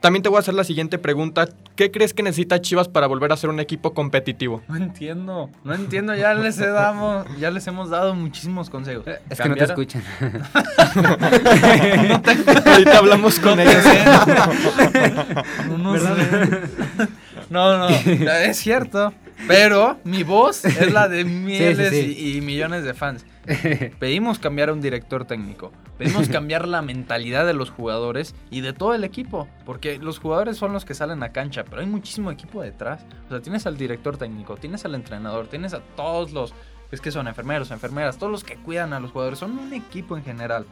[0.00, 1.48] También te voy a hacer la siguiente pregunta.
[1.74, 4.62] ¿Qué crees que necesita Chivas para volver a ser un equipo competitivo?
[4.68, 9.04] No entiendo, no entiendo, ya les, he dado, ya les hemos dado muchísimos consejos.
[9.28, 10.02] Es que no te escuchan.
[12.66, 13.84] Ahorita hablamos con ellos.
[15.68, 16.06] No, no sé.
[17.50, 19.12] No, no, es cierto.
[19.46, 22.16] Pero mi voz es la de miles sí.
[22.18, 23.24] Y, y millones de fans.
[23.98, 25.72] Pedimos cambiar a un director técnico.
[25.98, 29.48] Pedimos cambiar la mentalidad de los jugadores y de todo el equipo.
[29.64, 33.04] Porque los jugadores son los que salen a cancha, pero hay muchísimo equipo detrás.
[33.26, 36.54] O sea, tienes al director técnico, tienes al entrenador, tienes a todos los...
[36.90, 39.38] Es que son enfermeros, enfermeras, todos los que cuidan a los jugadores.
[39.38, 40.66] Son un equipo en general.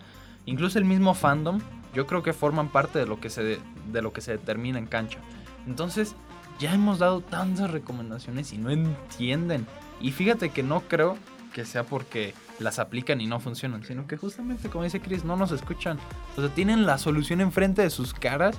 [0.46, 1.60] Incluso el mismo fandom,
[1.94, 3.58] yo creo que forman parte de lo que se,
[3.92, 5.18] de lo que se determina en cancha.
[5.66, 6.14] Entonces,
[6.60, 9.66] Ya hemos dado tantas recomendaciones y no entienden.
[10.00, 11.18] Y fíjate que no creo
[11.52, 15.36] que sea porque las aplican y no funcionan, sino que justamente como dice Chris, no
[15.36, 15.98] nos escuchan.
[16.36, 18.56] O sea, tienen la solución enfrente de sus caras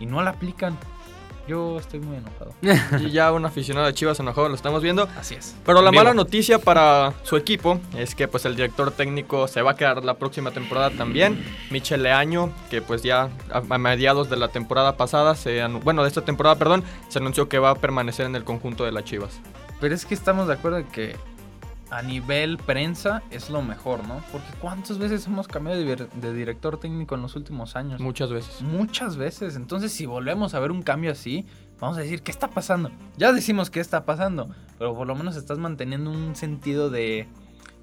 [0.00, 0.76] y no la aplican.
[1.46, 2.52] Yo estoy muy enojado.
[3.00, 5.08] Y ya un aficionado de Chivas enojado lo estamos viendo.
[5.18, 5.56] Así es.
[5.64, 6.02] Pero la vivo.
[6.02, 10.04] mala noticia para su equipo es que pues el director técnico se va a quedar
[10.04, 11.42] la próxima temporada también.
[11.70, 16.22] Michel Leaño, que pues ya a, mediados de la temporada pasada, se bueno, de esta
[16.22, 19.40] temporada, perdón, se anunció que va a permanecer en el conjunto de las Chivas.
[19.80, 21.16] Pero es que estamos de acuerdo en que
[21.90, 24.20] a nivel prensa es lo mejor, ¿no?
[24.30, 28.00] Porque ¿cuántas veces hemos cambiado de, dir- de director técnico en los últimos años?
[28.00, 28.60] Muchas veces.
[28.62, 29.56] Muchas veces.
[29.56, 31.46] Entonces, si volvemos a ver un cambio así,
[31.80, 32.90] vamos a decir, ¿qué está pasando?
[33.16, 34.48] Ya decimos qué está pasando,
[34.78, 37.26] pero por lo menos estás manteniendo un sentido de,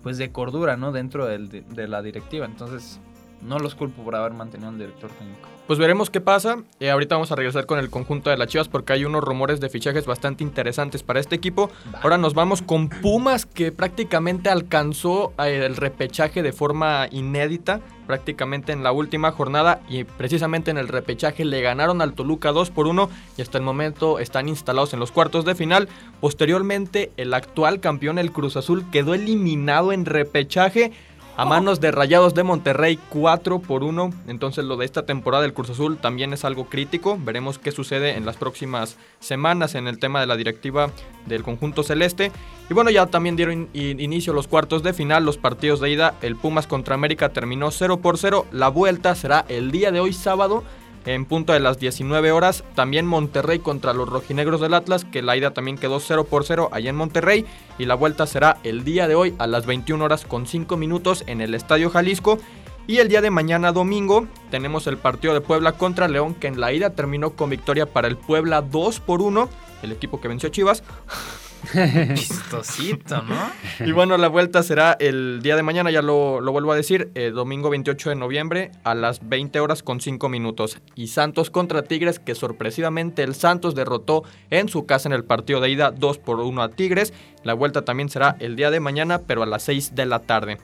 [0.03, 0.91] pues, de cordura, ¿no?
[0.91, 2.45] Dentro del- de, de la directiva.
[2.45, 2.99] Entonces,
[3.45, 5.47] no los culpo por haber mantenido un director técnico.
[5.67, 6.57] Pues veremos qué pasa.
[6.79, 9.59] Eh, ahorita vamos a regresar con el conjunto de las Chivas porque hay unos rumores
[9.59, 11.71] de fichajes bastante interesantes para este equipo.
[12.03, 18.73] Ahora nos vamos con Pumas que prácticamente alcanzó eh, el repechaje de forma inédita, prácticamente
[18.73, 22.85] en la última jornada y precisamente en el repechaje le ganaron al Toluca 2 por
[22.85, 25.89] 1 y hasta el momento están instalados en los cuartos de final.
[26.21, 30.91] Posteriormente el actual campeón el Cruz Azul quedó eliminado en repechaje
[31.37, 34.09] a manos de Rayados de Monterrey 4 por 1.
[34.27, 37.17] Entonces lo de esta temporada del Cruz Azul también es algo crítico.
[37.19, 40.91] Veremos qué sucede en las próximas semanas en el tema de la directiva
[41.25, 42.31] del conjunto celeste.
[42.69, 46.15] Y bueno, ya también dieron in- inicio los cuartos de final, los partidos de ida.
[46.21, 48.45] El Pumas contra América terminó 0 por 0.
[48.53, 50.63] La vuelta será el día de hoy sábado.
[51.05, 55.37] En punto de las 19 horas, también Monterrey contra los rojinegros del Atlas, que la
[55.37, 57.45] ida también quedó 0 por 0 allá en Monterrey.
[57.77, 61.23] Y la vuelta será el día de hoy a las 21 horas con 5 minutos
[61.27, 62.39] en el Estadio Jalisco.
[62.87, 66.59] Y el día de mañana domingo tenemos el partido de Puebla contra León, que en
[66.59, 69.49] la ida terminó con victoria para el Puebla 2 por 1,
[69.83, 70.83] el equipo que venció a Chivas.
[72.15, 73.85] Chistosito, ¿no?
[73.85, 77.11] Y bueno, la vuelta será el día de mañana, ya lo, lo vuelvo a decir,
[77.15, 80.79] eh, domingo 28 de noviembre a las 20 horas con 5 minutos.
[80.95, 85.61] Y Santos contra Tigres, que sorpresivamente el Santos derrotó en su casa en el partido
[85.61, 87.13] de ida 2 por 1 a Tigres.
[87.43, 90.57] La vuelta también será el día de mañana, pero a las 6 de la tarde.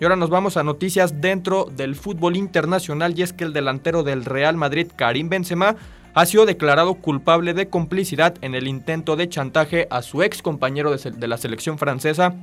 [0.00, 4.04] Y ahora nos vamos a noticias dentro del fútbol internacional y es que el delantero
[4.04, 5.74] del Real Madrid, Karim Benzema,
[6.14, 10.96] ha sido declarado culpable de complicidad en el intento de chantaje a su ex compañero
[10.96, 12.34] de, la selección francesa,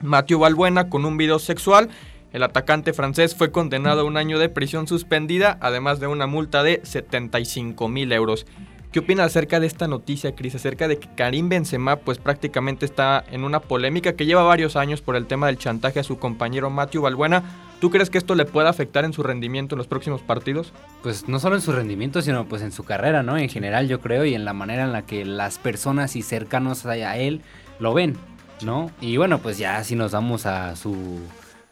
[0.00, 1.90] Mathieu Balbuena, con un video sexual.
[2.32, 6.62] El atacante francés fue condenado a un año de prisión suspendida, además de una multa
[6.62, 8.46] de 75 mil euros.
[8.92, 10.56] ¿Qué opinas acerca de esta noticia, Cris?
[10.56, 15.00] Acerca de que Karim Benzema, pues prácticamente está en una polémica que lleva varios años
[15.00, 17.44] por el tema del chantaje a su compañero Matthew Balbuena.
[17.80, 20.74] ¿Tú crees que esto le pueda afectar en su rendimiento en los próximos partidos?
[21.02, 23.38] Pues no solo en su rendimiento, sino pues en su carrera, ¿no?
[23.38, 26.84] En general yo creo y en la manera en la que las personas y cercanos
[26.84, 27.40] a él
[27.78, 28.18] lo ven,
[28.62, 28.90] ¿no?
[29.00, 31.20] Y bueno, pues ya si nos vamos a su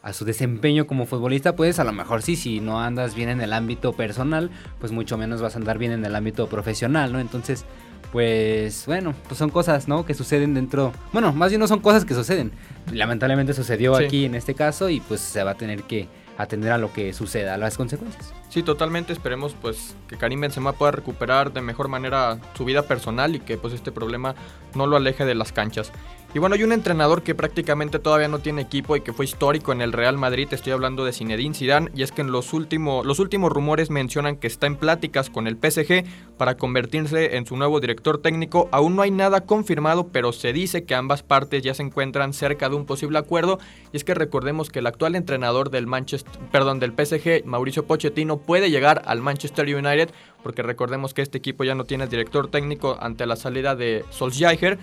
[0.01, 3.43] a su desempeño como futbolista, pues a lo mejor sí, si no andas bien en
[3.43, 7.21] el ámbito personal, pues mucho menos vas a andar bien en el ámbito profesional, ¿no?
[7.21, 7.67] Entonces,
[8.13, 10.05] pues bueno, pues son cosas, ¿no?
[10.07, 12.53] Que suceden dentro, bueno, más bien no son cosas que suceden.
[12.93, 14.05] Lamentablemente sucedió Sí.
[14.05, 17.13] aquí en este caso y pues se va a tener que atender a lo que
[17.13, 18.33] suceda, a las consecuencias.
[18.49, 19.13] Sí, totalmente.
[19.13, 23.59] Esperemos pues que Karim Benzema pueda recuperar de mejor manera su vida personal y que
[23.59, 24.35] pues este problema
[24.75, 25.91] no lo aleje de las canchas.
[26.35, 29.73] Y bueno, hay un entrenador que prácticamente todavía no tiene equipo y que fue histórico
[29.73, 30.47] en el Real Madrid.
[30.51, 34.37] Estoy hablando de Zinedine Zidane y es que en los últimos los últimos rumores mencionan
[34.37, 36.05] que está en pláticas con el PSG
[36.37, 38.69] para convertirse en su nuevo director técnico.
[38.73, 42.69] Aún no hay nada confirmado, pero se dice que ambas partes ya se encuentran cerca
[42.69, 43.59] de un posible acuerdo.
[43.91, 48.37] Y es que recordemos que el actual entrenador del Manchester, perdón, del PSG, Mauricio Pochettino,
[48.37, 50.11] puede llegar al Manchester United,
[50.43, 54.79] porque recordemos que este equipo ya no tiene director técnico ante la salida de Solskjaer.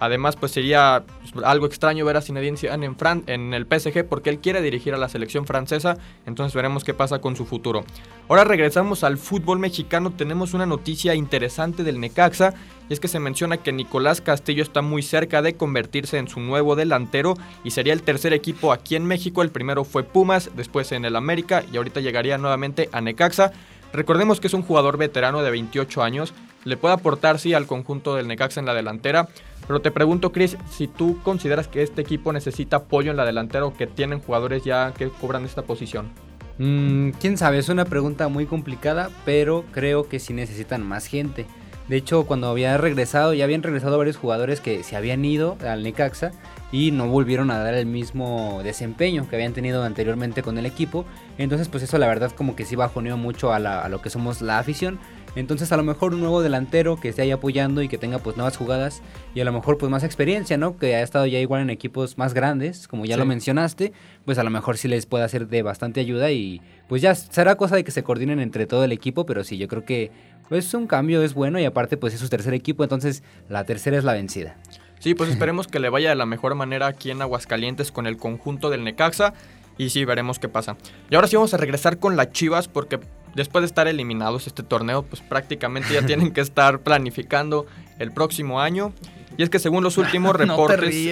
[0.00, 4.04] Además, pues sería pues, algo extraño ver a Zinedine Zidane en, Fran en el PSG
[4.08, 5.96] porque él quiere dirigir a la selección francesa.
[6.26, 7.84] Entonces veremos qué pasa con su futuro.
[8.28, 10.10] Ahora regresamos al fútbol mexicano.
[10.10, 12.54] Tenemos una noticia interesante del Necaxa.
[12.88, 16.40] Y es que se menciona que Nicolás Castillo está muy cerca de convertirse en su
[16.40, 19.42] nuevo delantero y sería el tercer equipo aquí en México.
[19.42, 23.52] El primero fue Pumas, después en el América y ahorita llegaría nuevamente a Necaxa.
[23.94, 26.34] Recordemos que es un jugador veterano de 28 años.
[26.64, 29.28] Le puede aportar, sí, al conjunto del Necaxa en la delantera.
[29.66, 33.64] Pero te pregunto, Chris, si tú consideras que este equipo necesita apoyo en la delantera
[33.64, 36.10] o que tienen jugadores ya que cobran esta posición.
[36.58, 41.46] Mm, Quién sabe, es una pregunta muy complicada, pero creo que sí necesitan más gente.
[41.88, 45.82] De hecho, cuando había regresado, ya habían regresado varios jugadores que se habían ido al
[45.82, 46.30] Necaxa
[46.72, 51.04] y no volvieron a dar el mismo desempeño que habían tenido anteriormente con el equipo.
[51.36, 54.08] Entonces, pues eso la verdad como que sí bajoneó mucho a, la- a lo que
[54.08, 54.98] somos la afición.
[55.36, 58.36] Entonces a lo mejor un nuevo delantero que esté ahí apoyando y que tenga pues
[58.36, 59.02] nuevas jugadas
[59.34, 60.76] y a lo mejor pues más experiencia, ¿no?
[60.76, 63.92] Que ha estado ya igual en equipos más grandes, como ya lo mencionaste,
[64.24, 67.56] pues a lo mejor sí les puede hacer de bastante ayuda y pues ya será
[67.56, 70.10] cosa de que se coordinen entre todo el equipo, pero sí, yo creo que
[70.48, 73.98] pues un cambio es bueno y aparte pues es su tercer equipo, entonces la tercera
[73.98, 74.56] es la vencida.
[75.00, 78.16] Sí, pues esperemos que le vaya de la mejor manera aquí en Aguascalientes con el
[78.16, 79.34] conjunto del Necaxa.
[79.76, 80.76] Y sí, veremos qué pasa.
[81.10, 83.00] Y ahora sí vamos a regresar con las Chivas porque
[83.34, 87.66] después de estar eliminados este torneo, pues prácticamente ya tienen que estar planificando
[87.98, 88.92] el próximo año.
[89.36, 90.94] Y es que según los últimos reportes.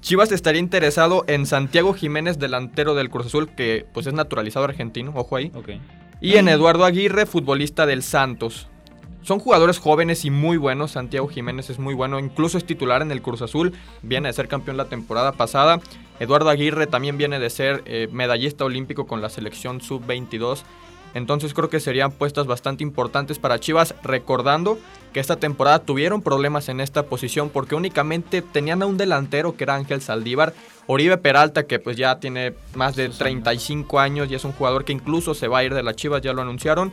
[0.00, 5.12] Chivas estaría interesado en Santiago Jiménez, delantero del Cruz Azul, que pues es naturalizado argentino,
[5.14, 5.50] ojo ahí.
[5.54, 5.70] ok.
[6.20, 8.68] Y en Eduardo Aguirre, futbolista del Santos.
[9.22, 10.92] Son jugadores jóvenes y muy buenos.
[10.92, 13.74] Santiago Jiménez es muy bueno, incluso es titular en el Cruz Azul.
[14.02, 15.80] Viene de ser campeón la temporada pasada.
[16.20, 20.62] Eduardo Aguirre también viene de ser eh, medallista olímpico con la selección sub-22.
[21.14, 24.78] Entonces creo que serían puestas bastante importantes para Chivas, recordando
[25.12, 29.64] que esta temporada tuvieron problemas en esta posición porque únicamente tenían a un delantero que
[29.64, 30.52] era Ángel Saldívar,
[30.86, 33.42] Oribe Peralta que pues ya tiene más de Sus años.
[33.42, 36.20] 35 años y es un jugador que incluso se va a ir de las Chivas,
[36.20, 36.92] ya lo anunciaron.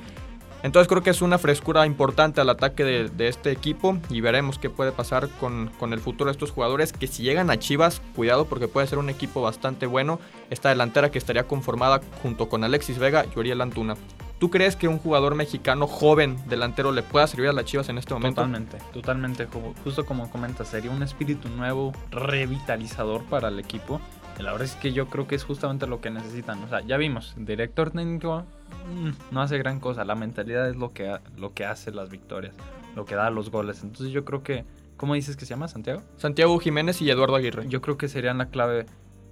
[0.65, 4.71] Entonces creo que es una frescura importante al ataque de, este equipo y veremos qué
[4.71, 8.67] puede pasar con, el futuro de estos jugadores que si llegan a Chivas, cuidado porque
[8.67, 10.19] puede ser un equipo bastante bueno.
[10.49, 13.95] Esta delantera que estaría conformada junto con Alexis Vega y Uriel Antuna.
[14.39, 17.99] ¿Tú crees que un jugador mexicano joven delantero le pueda servir a las Chivas en
[17.99, 18.41] este momento?
[18.41, 19.47] Totalmente, totalmente.
[19.83, 24.01] Justo como comentas, sería un espíritu nuevo, revitalizador para el equipo.
[24.43, 26.61] La verdad es que yo creo que es justamente lo que necesitan.
[26.63, 28.43] O sea, ya vimos, director técnico
[28.93, 30.03] mm, no hace gran cosa.
[30.05, 32.53] La mentalidad es lo que, ha- lo que hace las victorias,
[32.95, 33.81] lo que da los goles.
[33.83, 34.65] Entonces yo creo que,
[34.97, 36.01] ¿cómo dices que se llama Santiago?
[36.17, 37.67] Santiago Jiménez y Eduardo Aguirre.
[37.69, 38.85] Yo creo que serían la clave,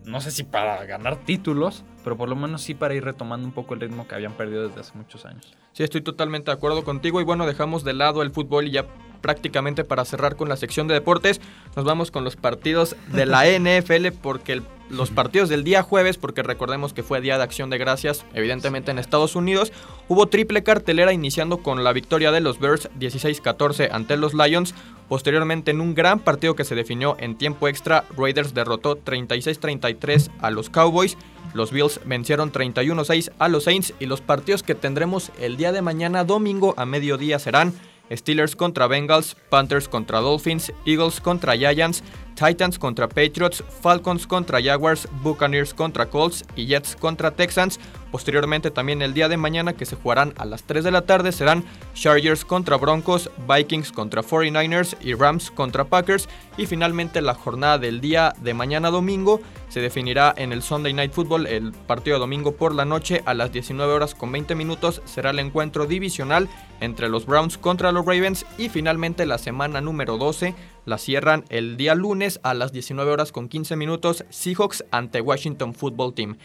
[0.05, 3.53] no sé si para ganar títulos, pero por lo menos sí para ir retomando un
[3.53, 5.53] poco el ritmo que habían perdido desde hace muchos años.
[5.73, 7.19] Sí, estoy totalmente de acuerdo contigo.
[7.19, 8.85] Y bueno, dejamos de lado el fútbol y ya
[9.21, 11.39] prácticamente para cerrar con la sección de deportes,
[11.77, 16.17] nos vamos con los partidos de la NFL porque el- los partidos del día jueves,
[16.17, 19.71] porque recordemos que fue Día de Acción de Gracias, evidentemente en Estados Unidos,
[20.09, 24.75] hubo triple cartelera iniciando con la victoria de los Bears 16-14 ante los Lions.
[25.09, 30.51] Posteriormente, en un gran partido que se definió en tiempo extra, Raiders derrotó 36-33 a
[30.51, 31.17] los Cowboys.
[31.53, 35.81] Los Bills vencieron 31-6 a los Saints y los partidos que tendremos el día de
[35.81, 37.73] mañana domingo a mediodía serán
[38.11, 42.03] Steelers contra Bengals, Panthers contra Dolphins, Eagles contra Giants,
[42.35, 47.79] Titans contra Patriots, Falcons contra Jaguars, Buccaneers contra Colts y Jets contra Texans.
[48.13, 51.31] Posteriormente también el día de mañana que se jugarán a las 3 de la tarde
[51.31, 56.29] serán Chargers contra Broncos, Vikings contra 49ers y Rams contra Packers.
[56.55, 61.11] Y finalmente la jornada del día de mañana domingo se definirá en el Sunday Night
[61.11, 65.31] Football, el partido domingo por la noche a las 19 horas con 20 minutos será
[65.31, 66.47] el encuentro divisional
[66.81, 70.53] entre los Browns contra los Ravens y finalmente la semana número 12
[70.85, 75.73] la cierran el día lunes a las 19 horas con 15 minutos Seahawks ante Washington
[75.73, 76.37] Football Team.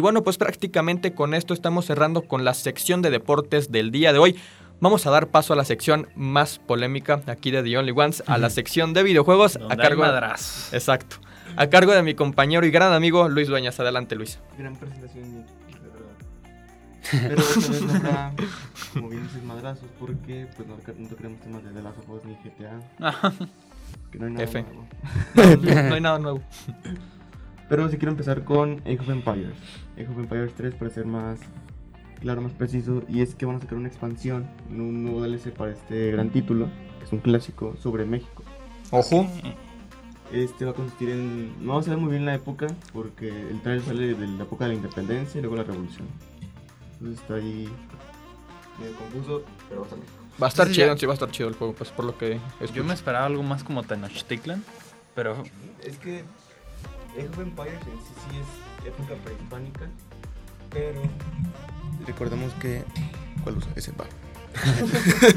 [0.00, 4.14] Y bueno, pues prácticamente con esto estamos cerrando con la sección de deportes del día
[4.14, 4.40] de hoy.
[4.80, 8.38] Vamos a dar paso a la sección más polémica aquí de The Only Ones, a
[8.38, 10.72] la sección de videojuegos Donde a cargo hay madrazos.
[10.72, 11.16] Exacto.
[11.54, 13.78] A cargo de mi compañero y gran amigo Luis Dueñas.
[13.78, 14.40] Adelante, Luis.
[14.56, 17.28] Gran presentación, de verdad.
[17.28, 18.32] Pero esta vez no habrá,
[18.94, 22.24] como bien dices, madrazos, porque pues no, no tocaremos temas de The Last of Us
[22.24, 22.80] ni GTA,
[24.10, 24.62] que no hay nada F.
[24.62, 24.88] nuevo.
[25.62, 26.40] No, no hay nada nuevo.
[27.70, 29.54] Pero si quiero empezar con Age of Empires.
[30.00, 31.38] Age of Empires 3 para ser más
[32.20, 33.02] claro, más preciso.
[33.08, 36.68] Y es que van a sacar una expansión, un nuevo DLC para este gran título,
[36.98, 38.42] que es un clásico sobre México.
[38.90, 39.26] Ojo.
[40.32, 41.54] Este va a consistir en...
[41.64, 44.64] No vamos a ver muy bien la época, porque el trailer sale de la época
[44.64, 46.06] de la independencia y luego la revolución.
[46.92, 47.68] Entonces está ahí
[48.78, 50.10] medio confuso, pero va a estar bien.
[50.40, 50.96] Va a estar Sí, chido, ya.
[50.96, 52.38] sí va a estar chido el juego, pues por lo que
[52.72, 54.62] Yo me esperaba algo más como Tenochtitlan,
[55.16, 55.42] pero
[55.84, 56.22] Es que
[57.16, 58.46] Age of Empires en sí sí es
[58.88, 59.80] época prehispánica,
[60.70, 61.02] pero
[62.06, 62.82] recordemos que
[63.42, 63.70] ¿cuál usa?
[63.76, 64.06] Ese va.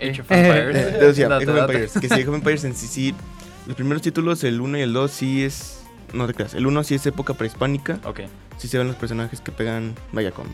[0.00, 0.76] Age of Eh, Empires.
[0.76, 1.58] eh, Age of.
[1.58, 3.14] Empires, que sí, Age of Empires en sí sí
[3.66, 6.84] los primeros títulos, el 1 y el 2 sí es no te creas, el 1
[6.84, 8.20] sí es época prehispánica, Ok.
[8.56, 10.46] sí se ven los personajes que pegan, vaya con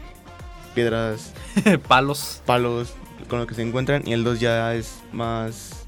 [0.75, 1.33] piedras,
[1.89, 2.43] Palos.
[2.45, 2.95] palos
[3.29, 5.84] con lo que se encuentran y el 2 ya es más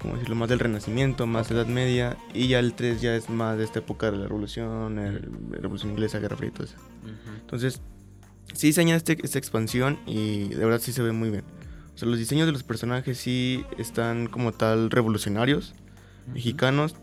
[0.00, 0.36] ¿cómo decirlo?
[0.36, 3.78] más del renacimiento, más edad media y ya el 3 ya es más de esta
[3.80, 6.76] época de la revolución, el- la revolución inglesa, guerra fría y todo eso.
[7.40, 7.80] Entonces,
[8.54, 11.44] sí diseñan este, esta expansión y de verdad sí se ve muy bien.
[11.94, 15.74] O sea, los diseños de los personajes sí están como tal revolucionarios,
[16.32, 16.94] mexicanos.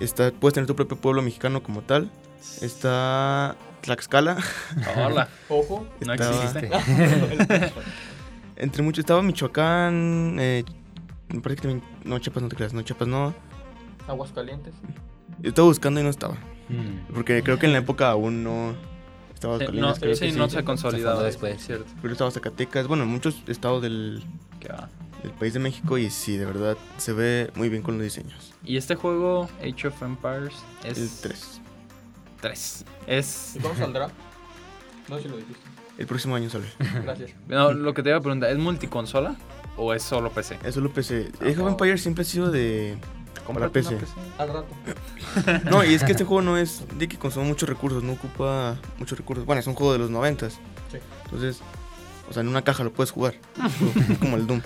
[0.00, 2.10] Está, puedes tener tu propio pueblo mexicano como tal.
[2.62, 4.38] Está Tlaxcala.
[4.96, 5.28] Hola.
[5.48, 5.86] Ojo.
[6.04, 6.70] No Estaba- existe.
[8.56, 10.36] Entre muchos estaba Michoacán.
[10.40, 10.64] Eh,
[11.32, 11.88] me parece que también.
[12.04, 12.72] No, Chiapas no te creas.
[12.74, 13.34] No, Chiapas no.
[14.06, 14.74] Aguas calientes.
[15.40, 16.34] Yo estaba buscando y no estaba.
[16.68, 17.14] Mm.
[17.14, 18.74] Porque creo que en la época aún no
[19.34, 20.52] estaba Sí, Colinas, no, creo sí, que no sí.
[20.52, 21.22] se ha consolidado.
[21.22, 21.64] Después.
[21.64, 21.86] Cierto.
[22.02, 24.22] Pero estaba Zacatecas, bueno, muchos estados del,
[24.68, 24.88] va.
[25.38, 28.52] país de México y sí, de verdad, se ve muy bien con los diseños.
[28.64, 30.54] Y este juego, Age of Empires,
[30.84, 31.60] es El 3.
[32.40, 32.84] 3.
[33.06, 33.56] Es.
[33.56, 34.10] ¿Y cuándo saldrá?
[35.08, 35.62] No sé si lo dijiste.
[35.98, 36.66] El próximo año sale.
[37.02, 37.32] Gracias.
[37.48, 39.36] No, lo que te iba a preguntar, ¿es multiconsola
[39.80, 40.58] o es solo PC?
[40.62, 41.30] Es solo PC.
[41.40, 41.68] Ah, Age of.
[41.68, 42.98] Empires siempre ha sido de...
[43.46, 43.96] Para una PC.
[44.38, 44.66] Al rato.
[45.70, 48.76] No, y es que este juego no es de que consume muchos recursos, no ocupa
[48.98, 49.46] muchos recursos.
[49.46, 50.58] Bueno, es un juego de los 90 Sí.
[51.24, 51.60] Entonces,
[52.28, 53.34] o sea, en una caja lo puedes jugar.
[54.10, 54.60] Es como el Doom.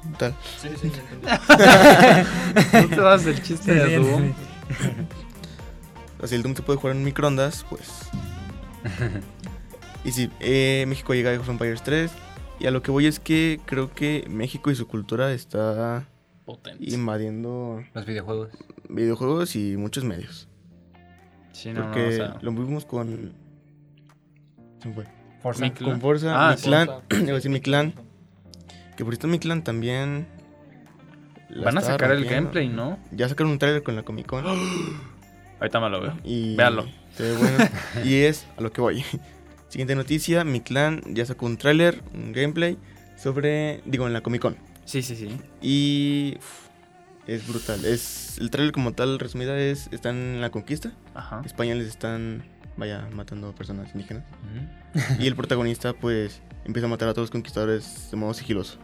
[0.00, 0.34] Como tal.
[0.62, 1.00] Sí, sí, sí.
[2.72, 4.32] ¿No te das el chiste de Doom?
[6.16, 7.88] O sea, si el Doom se puede jugar en microondas, pues.
[10.04, 12.12] y sí, eh, México llega a Age of Empires 3.
[12.58, 16.06] Y a lo que voy es que creo que México y su cultura está
[16.80, 18.48] invadiendo Los videojuegos.
[18.88, 20.48] videojuegos y muchos medios.
[21.52, 23.32] Sí, no, no, porque o sea, lo vimos con.
[24.82, 25.06] ¿Se fue?
[25.42, 25.62] Forza.
[25.64, 25.90] Mi clan.
[25.90, 26.64] Con Forza, Ah, mi sí.
[26.64, 26.88] clan.
[27.10, 27.94] Iba a decir mi clan.
[28.96, 30.26] Que por cierto, mi clan también.
[31.62, 32.98] Van a sacar el gameplay, ¿no?
[33.12, 34.44] Ya sacaron un trailer con la Comic Con.
[35.60, 36.18] Ahorita me lo veo.
[36.24, 36.64] Y ve
[37.38, 37.58] bueno.
[38.04, 39.04] y es a lo que voy.
[39.68, 42.78] Siguiente noticia, mi clan ya sacó un tráiler, un gameplay
[43.16, 44.56] sobre, digo, en la Comic Con.
[44.84, 45.36] Sí, sí, sí.
[45.60, 46.68] Y uf,
[47.26, 47.84] es brutal.
[47.84, 50.92] Es el tráiler como tal resumida es están en la conquista.
[51.14, 51.42] Ajá.
[51.44, 52.44] Españoles están
[52.76, 54.24] vaya matando personas indígenas
[54.94, 55.14] Ujú.
[55.22, 58.78] y el protagonista pues empieza a matar a todos los conquistadores de modo sigiloso.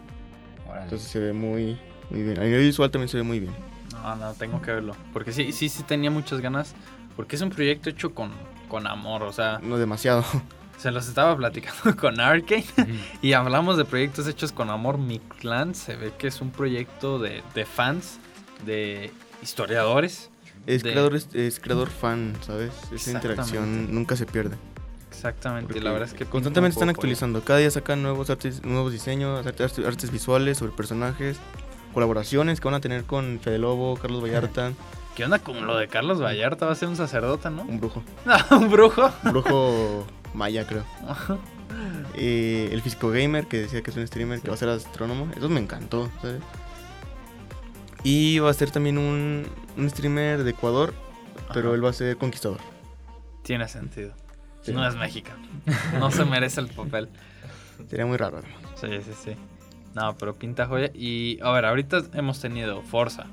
[0.67, 0.85] Órale.
[0.85, 1.79] Entonces se ve muy
[2.11, 2.39] muy bien.
[2.41, 3.53] A nivel visual también se ve muy bien.
[3.93, 4.97] No, no, tengo que verlo.
[5.13, 6.75] Porque sí, sí, sí tenía muchas ganas.
[7.17, 8.33] Porque es un proyecto hecho con,
[8.69, 9.23] con amor.
[9.23, 10.25] O sea, No demasiado.
[10.79, 12.65] se los estaba platicando con Arkane.
[13.23, 14.99] Y hablamos de proyectos hechos con amor.
[14.99, 18.19] Mi clan se ve que es un proyecto de, de fans,
[18.67, 19.11] de
[19.43, 20.31] historiadores.
[20.67, 22.73] Es De- creador es, es creador fan, ¿sabes?
[22.93, 24.57] Esa interacción nunca se pierde.
[25.11, 25.67] Exactamente.
[25.67, 27.43] Porque la verdad es que constantemente están poco, actualizando.
[27.45, 31.39] Cada día sacan nuevos artes, nuevos diseños, arte- artes, artes visuales sobre personajes,
[31.95, 34.75] colaboraciones que van a tener con Fede Lobo, Carlos Vallarta, ¿eh?
[35.17, 36.65] ¿Qué onda con lo de Carlos Vallarta?
[36.67, 37.63] Va a ser un sacerdote, ¿no?
[37.63, 38.03] un brujo,
[38.53, 39.13] un brujo.
[39.25, 40.85] un brujo maya creo.
[42.15, 45.31] Eh, el físico gamer que decía que es un streamer que va a ser astrónomo,
[45.37, 46.43] eso me encantó, ¿sabes?
[48.05, 50.93] Y va a ser también un, un streamer de Ecuador,
[51.55, 52.59] pero él va a ser conquistador.
[53.43, 54.13] Tiene sentido.
[54.63, 54.73] Sí.
[54.73, 55.43] No es mexicano.
[55.99, 57.09] No se merece el papel.
[57.89, 58.39] Sería muy raro.
[58.39, 58.61] además.
[58.81, 59.37] Sí, sí, sí.
[59.95, 60.91] No, pero pinta joya.
[60.95, 63.27] Y a ver, ahorita hemos tenido Forza.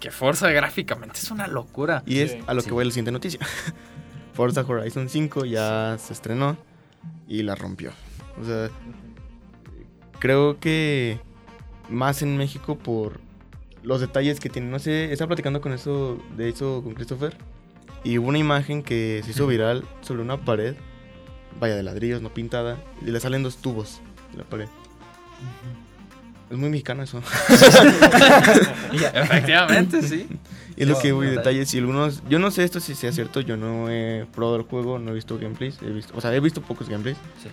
[0.00, 2.02] Que Forza gráficamente es una locura.
[2.06, 2.38] Y es Sí.
[2.46, 2.68] a lo Sí.
[2.68, 3.40] que voy a la siguiente noticia.
[4.34, 6.56] Forza Horizon 5 ya se estrenó
[7.28, 7.92] y la rompió.
[8.40, 8.68] O sea,
[10.18, 11.20] creo que
[11.88, 13.20] más en México por
[13.84, 14.68] los detalles que tiene.
[14.68, 17.36] No sé, estaba platicando con eso, de eso con Christopher.
[18.02, 20.74] Y hubo una imagen que se hizo viral sobre una pared,
[21.58, 24.00] vaya de ladrillos, no pintada, y le salen dos tubos
[24.32, 24.68] de la pared.
[26.50, 27.18] Es muy mexicano eso.
[28.92, 30.26] Efectivamente, sí.
[30.76, 31.72] Y es lo que voy, no, detalles.
[31.74, 32.22] Y algunos.
[32.28, 33.40] Yo no sé esto si sea cierto.
[33.40, 35.80] Yo no he probado el juego, no he visto gameplays.
[35.82, 37.16] He visto, o sea, he visto pocos gameplays.
[37.42, 37.48] Sí.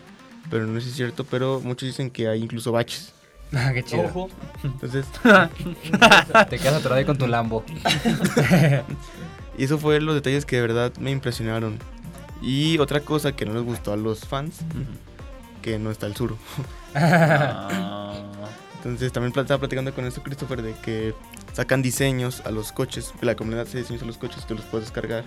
[0.50, 1.24] Pero no sé si es cierto.
[1.24, 3.14] Pero muchos dicen que hay incluso baches.
[3.54, 4.04] Ah, Qué chido.
[4.04, 4.30] Ojo.
[4.64, 5.06] Entonces,
[6.50, 7.66] Te quedas atorado ahí con tu Lambo.
[9.58, 11.78] y eso fue los detalles que de verdad me impresionaron.
[12.42, 14.60] Y otra cosa que no les gustó a los fans,
[15.62, 16.38] que no está el sur.
[16.96, 18.14] Ah,
[18.78, 21.14] Entonces también estaba platicando con esto Christopher de que
[21.54, 24.88] sacan diseños a los coches, la comunidad hace diseños a los coches que los puedes
[24.88, 25.24] descargar.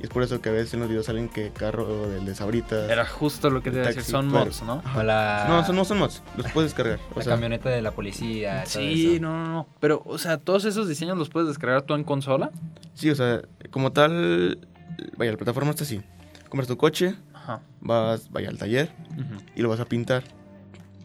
[0.00, 2.32] Y es por eso que a veces en los videos salen que carro del de
[2.36, 2.88] Sabritas.
[2.88, 4.02] era justo lo que te iba a decir.
[4.02, 4.44] Taxi, Son claro.
[4.46, 4.80] mods, ¿no?
[4.96, 7.00] O la, No, son, no son mods, los puedes descargar.
[7.14, 8.62] O la sea, camioneta de la policía.
[8.62, 9.22] todo Sí, eso.
[9.22, 9.66] no, no, no.
[9.80, 12.52] Pero, o sea, todos esos diseños los puedes descargar tú en consola.
[12.94, 14.68] sí, o sea, como tal,
[15.16, 16.00] vaya, la plataforma está así.
[16.48, 17.60] Compras tu coche, Ajá.
[17.80, 19.42] vas, vaya al taller Ujú.
[19.56, 20.22] y lo vas a pintar.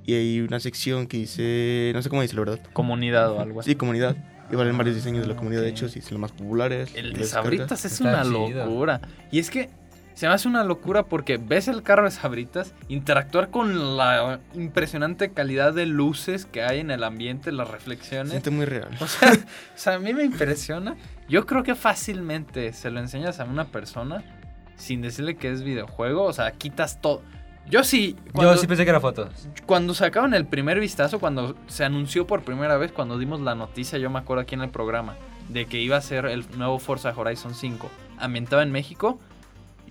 [0.06, 2.60] Y hay una sección que dice, no sé cómo dice la verdad.
[2.74, 3.72] Comunidad o algo así.
[3.72, 4.18] Sí, comunidad.
[4.52, 5.70] Y valen varios diseños de la Ah, comunidad ok.
[5.70, 6.92] hechos y son los más populares.
[6.96, 7.24] El de.
[7.26, 8.66] Sabritas es Está una chido.
[8.66, 9.02] locura.
[9.32, 9.70] Y es que
[10.14, 15.32] se me hace una locura porque ves el carro de Sabritas, interactuar con la impresionante
[15.32, 18.30] calidad de luces que hay en el ambiente, las reflexiones.
[18.30, 18.90] siente muy real.
[19.00, 19.38] O sea, o
[19.78, 20.96] sea, a mí me impresiona.
[21.28, 24.24] Yo creo que fácilmente se lo enseñas a una persona
[24.76, 26.24] sin decirle que es videojuego.
[26.26, 27.24] O sea, quitas todo.
[27.70, 28.16] Yo sí.
[28.34, 29.30] Cuando, Yo sí pensé que era fotos.
[29.66, 33.98] cuando sacaron el primer vistazo, cuando se anunció por primera vez, cuando dimos la noticia,
[33.98, 35.16] yo me acuerdo aquí en el programa,
[35.50, 37.90] de que iba a ser el nuevo Forza Horizon 5,
[38.20, 39.20] ambientado en México,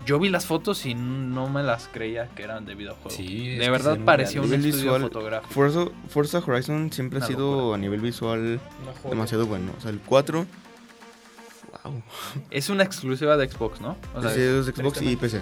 [0.05, 3.11] Yo vi las fotos y no me las creía que eran de videojuego.
[3.11, 5.53] Sí, de verdad parecía un estudio Visual, fotográfico.
[5.55, 7.75] Forza, Forza Horizon siempre Una ha sido locura.
[7.77, 8.61] a nivel visual
[9.09, 9.71] demasiado bueno.
[9.79, 10.45] O sea, el 4.
[11.85, 12.03] Wow.
[12.51, 13.97] Es una exclusiva de Xbox, ¿no?
[14.15, 15.41] O sea, es Xbox y PC.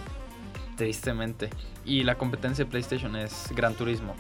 [0.81, 1.51] Tristemente.
[1.85, 4.15] Y la competencia de PlayStation es Gran Turismo.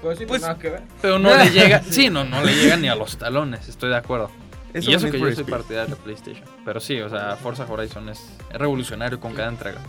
[0.00, 0.82] Pues sí, Pues- pues nada que ver.
[1.02, 3.96] Pero no le llega, sí, no, no le llega ni a los talones, estoy de
[3.96, 4.30] acuerdo.
[4.72, 6.44] Eso y eso que yo soy partidario de PlayStation.
[6.64, 9.80] Pero sí, o sea, Forza Horizon es, revolucionario con cada entrega.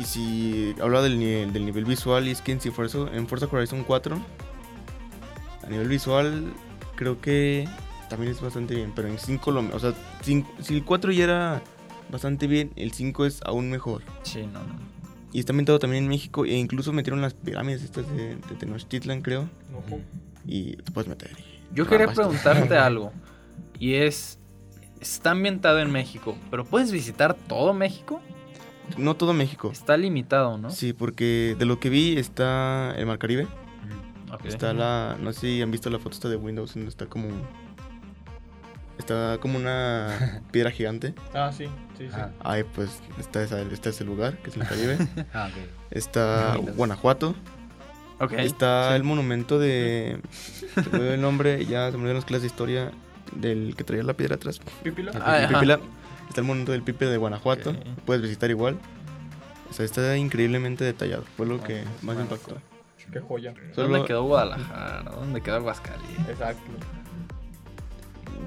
[0.00, 3.46] Y si habla del nivel, del nivel visual, y es que en, Forza, en Forza
[3.52, 4.18] Horizon 4,
[5.62, 6.54] a nivel visual,
[6.96, 7.68] creo que
[8.08, 8.92] también es bastante bien.
[8.96, 11.62] Pero en 5, lo, o sea, si el 4 ya era
[12.10, 14.02] bastante bien, el 5 es aún mejor.
[14.22, 14.78] Sí, no, no.
[15.32, 19.20] Y está ambientado también en México, e incluso metieron las pirámides estas de, de Tenochtitlan,
[19.20, 19.48] creo.
[19.76, 20.00] Ojo.
[20.46, 21.30] Y te puedes meter.
[21.72, 23.12] Yo quería preguntarte algo.
[23.80, 24.38] Y es,
[25.00, 28.20] está ambientado en México, pero ¿puedes visitar todo México?
[28.96, 29.70] No todo México.
[29.72, 30.70] Está limitado, ¿no?
[30.70, 33.48] Sí, porque de lo que vi está el Mar Caribe.
[34.44, 35.16] Está la.
[35.20, 37.28] No sé si han visto la foto esta de Windows, donde está como.
[38.98, 41.14] Está como una piedra gigante.
[41.34, 41.66] Ah, sí,
[41.98, 42.14] sí, sí.
[42.14, 44.98] Ah, Ahí pues está, esa, está ese lugar, que es el Caribe.
[45.34, 45.68] ah, ok.
[45.90, 46.56] Está.
[46.76, 47.34] Guanajuato.
[48.20, 48.32] Ok.
[48.34, 50.20] Está el monumento de.
[50.74, 52.92] Se me olvidó el nombre, ya se me olvidaron las clases de historia.
[53.34, 54.60] Del que traía la piedra atrás.
[54.84, 55.10] Pípila.
[55.14, 55.46] Ah.
[55.48, 55.80] Pipila.
[56.28, 57.74] Está el monumento del Pipe de Guanajuato.
[58.04, 58.78] Puedes visitar igual.
[59.70, 61.24] O sea, está increíblemente detallado.
[61.36, 62.58] Fue lo que más impactó.
[63.12, 63.52] Qué joya.
[63.52, 65.10] ¿Dónde Solo- quedó Guadalajara?
[65.10, 66.28] ¿Dónde quedó Aguascalientes?
[66.28, 66.62] Exacto.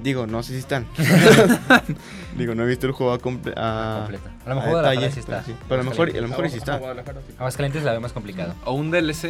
[0.02, 0.86] Digo, no sé si están.
[2.36, 4.30] Digo, no he visto el juego a, comple- a- Completa.
[4.44, 5.42] A lo a mejor Guadalajara detalle, sí está.
[5.44, 5.54] pero sí.
[5.68, 7.12] Pero a lo mejor, a lo mejor y sí Ah, está.
[7.38, 8.54] Aguascalientes la veo más complicado.
[8.64, 9.24] ¿O un DLC?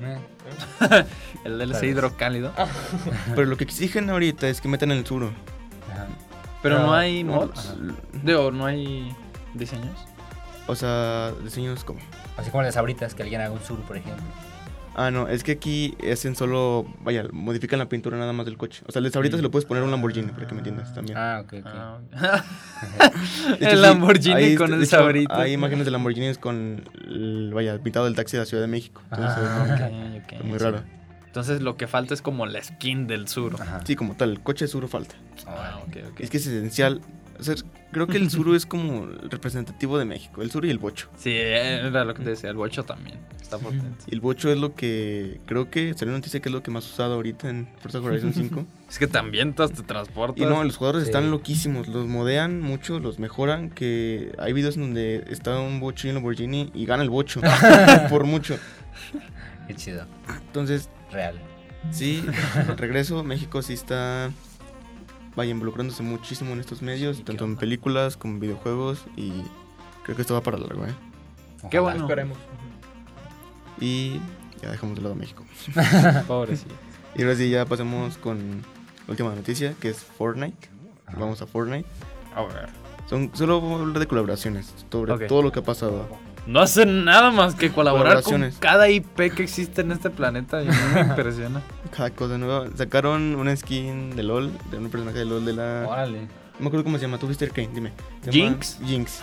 [0.00, 0.18] Eh,
[1.44, 2.52] El DLC hidrocálido.
[3.34, 5.32] Pero lo que exigen ahorita es que metan el suro.
[5.92, 6.06] ajá.
[6.62, 7.74] Pero no hay mods.
[8.24, 9.14] Digo, no hay
[9.54, 9.96] diseños.
[10.66, 12.00] O sea, diseños como.
[12.36, 14.22] Así como las abritas, que alguien haga un sur, por ejemplo.
[15.00, 16.84] Ah, no, es que aquí hacen solo.
[17.04, 18.82] Vaya, modifican la pintura nada más del coche.
[18.86, 21.16] O sea, les ahorita se lo puedes poner un Lamborghini, para que me entiendas también.
[21.16, 21.66] Ah, ok, ok.
[21.72, 21.98] Ah,
[23.60, 25.32] hecho, el Lamborghini con el hecho, sabrito.
[25.34, 26.82] Hay imágenes de Lamborghinis con.
[27.06, 29.00] el- vaya, pintado del taxi de la Ciudad de México.
[29.12, 30.36] Entonces, Ah, se ve ok, ok.
[30.38, 30.82] como muy raro.
[31.26, 33.54] Entonces lo que falta es como la skin del sur.
[33.60, 33.82] Ajá.
[33.84, 35.14] Sí, como tal, el coche suro falta.
[35.46, 36.20] Ah, ok, ok.
[36.20, 37.00] Es que es esencial.
[37.38, 37.54] O sea,
[37.92, 40.42] creo que el suro es como representativo de México.
[40.42, 41.08] El suro y el bocho.
[41.16, 43.18] Sí, era lo que te decía, el bocho también.
[43.40, 44.04] Está potente.
[44.08, 45.40] Y el bocho es lo que.
[45.46, 48.32] Creo que salió una noticia que es lo que más usado ahorita en Forza Horizon
[48.34, 48.66] 5.
[48.88, 50.38] Es que también te te transportas.
[50.38, 51.10] y no, los jugadores Sí.
[51.10, 51.88] están loquísimos.
[51.88, 53.68] Los modean mucho, los mejoran.
[53.70, 57.40] Que hay videos en donde está un bocho y un Lamborghini y gana el bocho.
[58.08, 58.58] por mucho.
[59.66, 60.06] Qué chido.
[60.46, 61.38] Entonces, Real.
[61.90, 62.24] sí,
[62.78, 63.22] regreso.
[63.24, 64.30] México sí está.
[65.38, 69.04] Vaya, involucrándose muchísimo en estos medios, Sí, tanto en películas como en videojuegos.
[69.14, 69.30] Y
[70.02, 70.92] creo que esto va para largo, ¿eh?
[71.70, 72.00] Qué bueno.
[72.00, 72.36] Esperemos.
[73.80, 74.20] Y
[74.60, 75.44] ya dejamos de lado México.
[76.26, 76.74] Pobrecito.
[77.14, 78.62] Y ahora sí, ya pasemos con
[79.06, 80.70] la última noticia, que es Fortnite.
[81.06, 81.20] Ajá.
[81.20, 81.88] Vamos a Fortnite.
[82.34, 82.68] A ver.
[83.08, 86.08] Son, solo voy a hablar de colaboraciones, sobre todo lo que ha pasado.
[86.48, 90.62] No hacen nada más que colaborar con cada IP que existe en este planeta.
[90.62, 91.60] Y me impresiona.
[91.94, 92.68] Cada cosa nueva.
[92.74, 95.84] Sacaron una skin de LOL, de un personaje de LOL de la...
[95.86, 96.22] Órale.
[96.22, 97.92] No me acuerdo cómo se llama, tú viste Kane, dime.
[98.30, 98.78] ¿Jinx?
[98.82, 99.20] Jinx.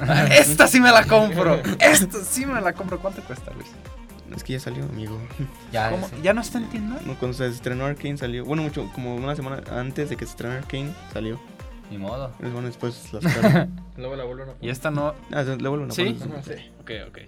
[0.30, 1.60] Esta sí me la compro.
[1.80, 3.00] Esta sí me la compro.
[3.00, 3.66] ¿Cuánto cuesta, Luis?
[4.36, 5.18] Es que ya salió, amigo.
[5.72, 6.08] Ya, ¿Cómo?
[6.22, 7.00] ¿Ya no está en tienda?
[7.04, 10.30] No, Cuando se estrenó Arkane salió, bueno, mucho, como una semana antes de que se
[10.30, 11.40] estrenara Arkane, salió.
[11.90, 12.32] Ni modo.
[12.38, 13.80] Una semana después la sacaron.
[13.96, 14.70] Luego la vuelven a Y poner.
[14.72, 15.14] esta no.
[15.32, 16.04] ah, le vuelven a ¿Sí?
[16.18, 16.38] poner.
[16.38, 16.70] Ajá, sí.
[16.80, 17.18] Ok, ok.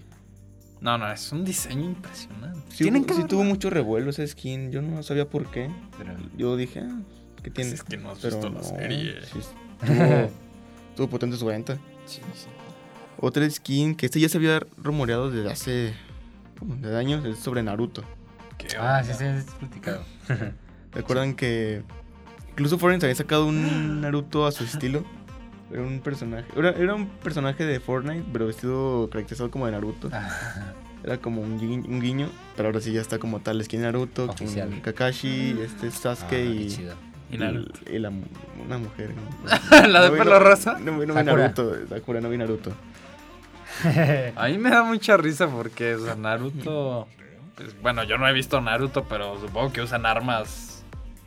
[0.80, 2.60] No, no, es un diseño impresionante.
[2.70, 5.70] Sí, Tienen hubo- que sí tuvo mucho revuelo esa skin, yo no sabía por qué.
[5.98, 7.00] Pero- Yo dije, ah,
[7.42, 7.70] ¿qué tiene?
[7.70, 9.14] Pues es que no has Pero visto no, la serie.
[9.24, 10.30] sí estuvo,
[10.90, 11.74] estuvo potente su venta.
[12.06, 12.46] Sí, sí.
[13.18, 15.94] Otra skin que este ya se había rumoreado desde hace
[16.62, 18.02] de años es sobre Naruto.
[18.58, 20.02] ¿Qué Ah, sí, sí, es platicado.
[20.92, 21.82] ¿Recuerdan que
[22.56, 25.04] incluso Fortnite había sacado un Naruto a su estilo?
[25.70, 30.08] Era un personaje, era, era un personaje de Fortnite, pero vestido caracterizado como de Naruto.
[30.12, 30.28] Ah,
[31.04, 33.86] Era como un, gui- un guiño, pero ahora sí ya está como tal skin de
[33.86, 36.94] Naruto, con Kakashi, este Sasuke y, chido.
[37.30, 37.78] Y Naruto.
[37.92, 39.10] y la una mujer.
[39.88, 40.78] ¿La de vi- pelo rosa?
[40.78, 41.06] No, no vi.
[41.24, 42.72] Naruto, Sakura, no vi Naruto.
[44.36, 47.08] A mí me da mucha risa porque, o sea, Naruto.
[47.56, 50.75] Pues, bueno, yo no he visto Naruto, pero supongo que usan armas.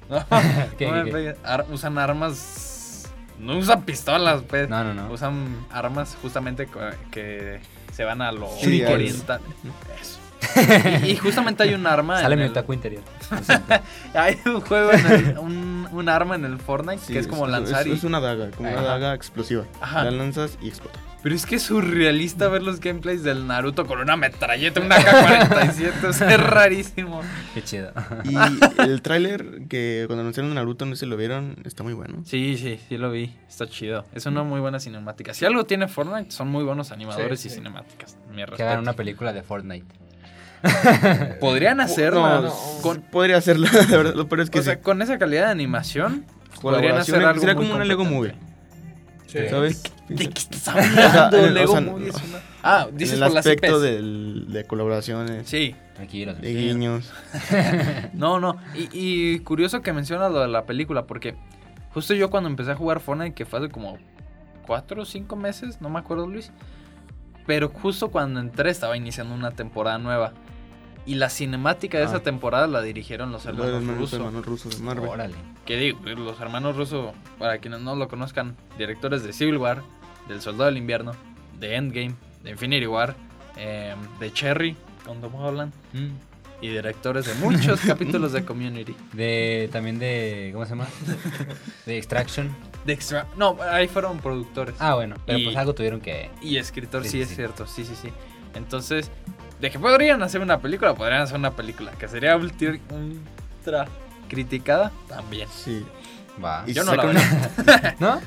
[0.10, 0.26] No,
[0.78, 1.12] ¿Qué, no me qué, qué?
[1.12, 1.36] pegues.
[1.44, 3.08] Ar- usan armas.
[3.40, 4.68] No usan pistolas, pues.
[4.70, 5.12] No, no, no.
[5.12, 6.68] Usan armas justamente
[7.12, 7.60] que
[7.94, 9.42] se van a lo Sí, oriental.
[10.02, 10.18] Eso.
[11.06, 12.22] Y, y justamente hay un arma.
[12.22, 13.04] Sale en mi el- otaku interior.
[14.14, 17.46] Hay un juego, en el- un, un arma en el Fortnite Sí, que es como
[17.46, 17.92] lanzar es, y...
[17.92, 19.66] es una daga, como una daga explosiva.
[19.82, 20.06] Ajá.
[20.06, 20.98] La lanzas y explota.
[21.22, 26.04] Pero es que es surrealista ver los gameplays del Naruto con una metralleta, una K-47.
[26.08, 27.22] o sea, es rarísimo.
[27.54, 27.92] Qué chido.
[28.24, 28.38] Y
[28.82, 32.22] el tráiler que cuando anunciaron Naruto, no sé si lo vieron, está muy bueno.
[32.26, 33.36] Sí, sí, sí lo vi.
[33.50, 34.06] Está chido.
[34.14, 35.34] Es una muy buena cinemática.
[35.34, 38.18] Si algo tiene Fortnite, son muy buenos animadores Sí, y cinemáticas.
[38.34, 39.88] Mi Que hagan una película de Fortnite.
[41.40, 42.22] Podrían hacerlo.
[42.22, 42.54] No, no.
[42.82, 44.14] con, Podría hacerlo, la verdad.
[44.16, 46.26] Lo peor es que o sea, con esa calidad de animación,
[46.62, 48.36] podrían hacer algo sería como una Lego Movie.
[49.32, 49.40] Sí.
[49.50, 49.84] ¿Sabes?
[50.08, 51.40] ¿De qué estás hablando?
[51.44, 52.30] o Lego sea, Movie es no.
[52.30, 52.40] una...
[52.64, 53.82] Ah, En dices el por las aspecto IPs.
[53.82, 55.76] del- de colaboraciones, Sí.
[55.98, 57.12] De guiños.
[58.14, 58.58] No, no.
[58.76, 61.36] Y, y curioso que mencionas lo de la película, porque
[61.94, 63.98] justo yo cuando empecé a jugar Fortnite, que fue hace como
[64.66, 66.52] cuatro o cinco meses, no me acuerdo Luis.
[67.46, 70.34] Pero justo cuando entré estaba iniciando una temporada nueva.
[71.06, 72.08] Y la cinemática de Ah.
[72.08, 74.14] esa temporada la dirigieron los Los hermanos hermanos, rusos.
[74.20, 75.10] hermanos rusos de Marvel.
[75.10, 75.36] Órale.
[75.66, 79.82] Que digo, los hermanos rusos, para quienes no lo conozcan, directores de Civil War,
[80.28, 81.14] del Soldado del Invierno,
[81.60, 83.16] de Endgame, de Infinity War,
[83.58, 84.76] eh, de Cherry,
[85.06, 86.10] con Tom Holland, Mm.
[86.62, 88.96] y directores de muchos capítulos de Community.
[89.14, 90.88] De, también de, ¿cómo se llama?
[91.86, 92.50] De Extraction.
[92.86, 93.28] De extra...
[93.38, 94.76] No, ahí fueron productores.
[94.80, 96.30] Ah, bueno, pero Y- pues algo tuvieron que...
[96.42, 97.36] Y escritor, sí, Sí, sí, es sí.
[97.36, 98.10] cierto, sí, sí, sí.
[98.56, 99.12] Entonces,
[99.60, 101.92] de que podrían hacer una película, podrían hacer una película.
[101.92, 103.88] Que sería ultra, ultra
[104.30, 105.48] criticada, también.
[105.54, 105.86] Sí.
[106.44, 106.64] Va.
[106.68, 107.20] Y Yo no la veo.
[108.00, 108.22] ¿No?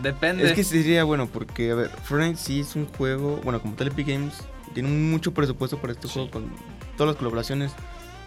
[0.00, 0.44] Depende.
[0.44, 3.88] Es que sería bueno porque, a ver, Fortnite sí es un juego, bueno, como tal
[3.88, 4.34] Epic Games,
[4.74, 6.14] tiene mucho presupuesto para este Sí.
[6.14, 6.50] juego con
[6.96, 7.72] todas las colaboraciones.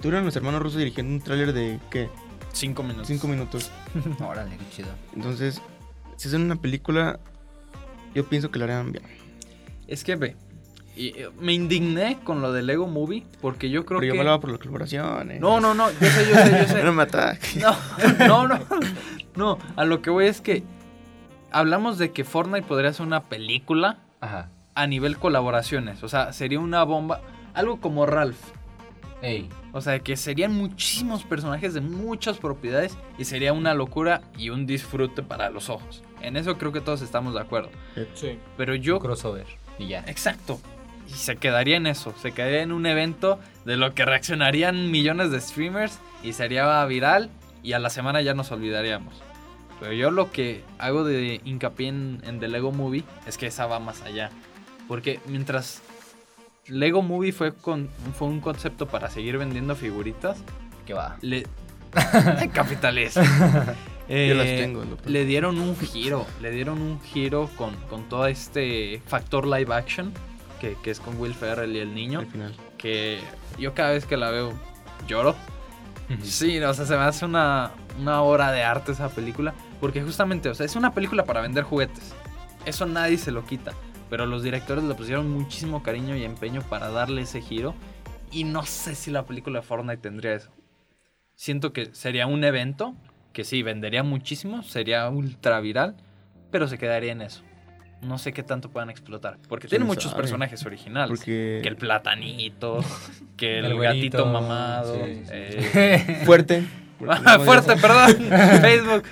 [0.02, 2.10] Tuvieron los hermanos rusos dirigiendo un tráiler de, ¿qué?
[2.54, 3.08] Cinco minutos.
[3.08, 3.72] Cinco minutos.
[4.20, 4.90] Órale, qué chido.
[5.16, 5.62] Entonces,
[6.16, 7.20] si hacen una película,
[8.16, 9.04] yo pienso que la harían bien.
[9.88, 10.36] Es que ve.
[10.98, 14.40] Y, me indigné con lo de Lego Movie porque yo creo Pero yo me hablaba
[14.40, 15.40] por las colaboraciones.
[15.40, 15.92] No, no, no.
[15.92, 16.84] Yo sé, yo sé, yo sé.
[16.84, 17.58] No me ataques.
[17.58, 17.76] No,
[18.28, 18.60] no, no.
[19.36, 20.64] No, a lo que voy es que
[21.52, 24.50] hablamos de que Fortnite podría ser una película Ajá.
[24.74, 26.04] a nivel colaboraciones.
[26.04, 27.22] O sea, sería una bomba.
[27.54, 28.40] Algo como Ralph.
[29.22, 29.50] Ey.
[29.74, 34.66] O sea, que serían muchísimos personajes de muchas propiedades y sería una locura y un
[34.66, 36.04] disfrute para los ojos.
[36.22, 37.70] En eso creo que todos estamos de acuerdo.
[38.16, 38.40] Sí.
[38.58, 39.00] Pero yo...
[39.00, 39.46] Crossover.
[39.78, 40.04] Y ya.
[40.08, 40.60] Exacto.
[41.08, 42.14] Y se quedaría en eso.
[42.22, 47.30] Se quedaría en un evento de lo que reaccionarían millones de streamers y sería viral
[47.64, 49.14] y a la semana ya nos olvidaríamos.
[49.80, 53.68] Pero yo lo que hago de hincapié en, en The Lego Movie es que esa
[53.68, 54.32] va más allá.
[54.88, 55.82] Porque mientras
[56.68, 60.38] Lego Movie fue, con, fue un concepto para seguir vendiendo figuritas,
[60.86, 61.18] ¿Qué va?
[61.22, 61.46] le...
[62.54, 63.24] Capitalista.
[64.10, 64.84] Yo las Eh, tengo.
[65.06, 70.14] le dieron un giro, le dieron un giro con, con todo este factor live action,
[70.60, 72.56] que, que es con Will Ferrell y el niño, Al final.
[72.78, 73.20] que
[73.58, 74.54] yo cada vez que la veo
[75.08, 75.36] lloro.
[76.24, 80.50] Sí, o sea, se me hace una, una obra de arte esa película, porque justamente,
[80.50, 82.14] o sea, es una película para vender juguetes.
[82.66, 83.74] Eso nadie se lo quita,
[84.10, 87.76] pero los directores le pusieron muchísimo cariño y empeño para darle ese giro,
[88.32, 90.50] y no sé si la película de Fortnite tendría eso.
[91.36, 92.96] Siento que sería un evento
[93.34, 95.96] que sí, vendería muchísimo, sería ultra viral,
[96.52, 97.44] pero se quedaría en eso.
[98.02, 100.22] No sé qué tanto puedan explotar, porque tiene ¿Quién muchos sabe?
[100.24, 101.10] personajes originales.
[101.18, 102.80] Porque Que el platanito,
[103.36, 105.04] que el, El güerito, gatito mamado.
[105.06, 105.32] sí, sí.
[105.34, 106.64] eh, fuerte.
[107.46, 108.16] fuerte, perdón.
[108.62, 109.04] Facebook.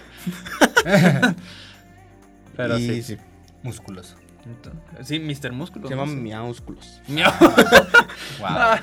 [2.56, 3.02] Pero y sí.
[3.04, 3.18] sí.
[3.64, 4.16] Músculos.
[4.46, 5.52] Entonces, Sí, Mr.
[5.52, 5.88] Músculo.
[5.88, 6.06] Se sé.
[6.06, 7.02] miaúsculos.
[7.08, 7.32] Miau.
[7.40, 8.48] Wow.
[8.50, 8.80] Ah,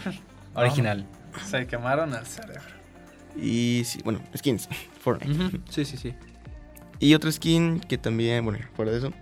[0.55, 1.07] Original.
[1.45, 2.61] Se quemaron el cerebro.
[3.37, 4.69] Y sí, bueno, skins.
[5.01, 5.61] Fortnite.
[5.71, 6.15] Sí, sí, sí.
[6.99, 9.13] Y otra skin que también, bueno, fuera de eso,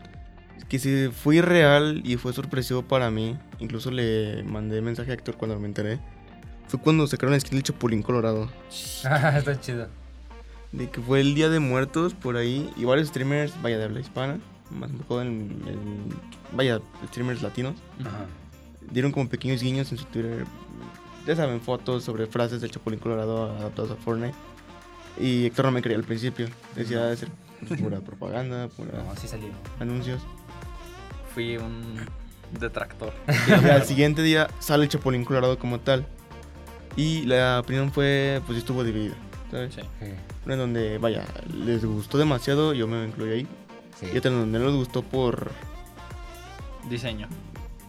[0.68, 3.36] que sí fue real y fue sorpresivo para mí.
[3.58, 5.98] Incluso le mandé mensaje a Héctor cuando me enteré.
[6.68, 8.50] Fue cuando sacaron la skin del Chapulín Colorado.
[9.04, 9.88] Ah, Está chido.
[10.72, 12.70] De que fue el Día de Muertos por ahí.
[12.76, 14.38] Y varios streamers, vaya de habla hispana,
[14.70, 15.28] más un poco en,
[15.66, 16.14] en-
[16.52, 18.26] vaya, streamers latinos, Ajá.
[18.92, 20.44] dieron como pequeños guiños en su Twitter.
[21.26, 24.34] Ya saben, fotos sobre frases del Chapulín Colorado adaptados a Fortnite.
[25.18, 26.48] Y Héctor no me creía al principio.
[26.76, 27.28] Decía de ser
[27.78, 29.48] pura propaganda, pura No, sí salió.
[29.80, 30.22] anuncios.
[31.34, 32.00] Fui un
[32.58, 33.12] detractor.
[33.48, 36.06] Y al siguiente día sale el Chapulín Colorado como tal.
[36.96, 39.14] Y la opinión fue, pues estuvo dividida.
[39.50, 39.74] ¿sabes?
[39.74, 39.82] Sí.
[40.44, 41.24] Una en donde, vaya,
[41.64, 43.46] les gustó demasiado, yo me incluí ahí.
[43.98, 44.06] Sí.
[44.12, 45.50] Y otra en donde no les gustó por...
[46.88, 47.28] Diseño.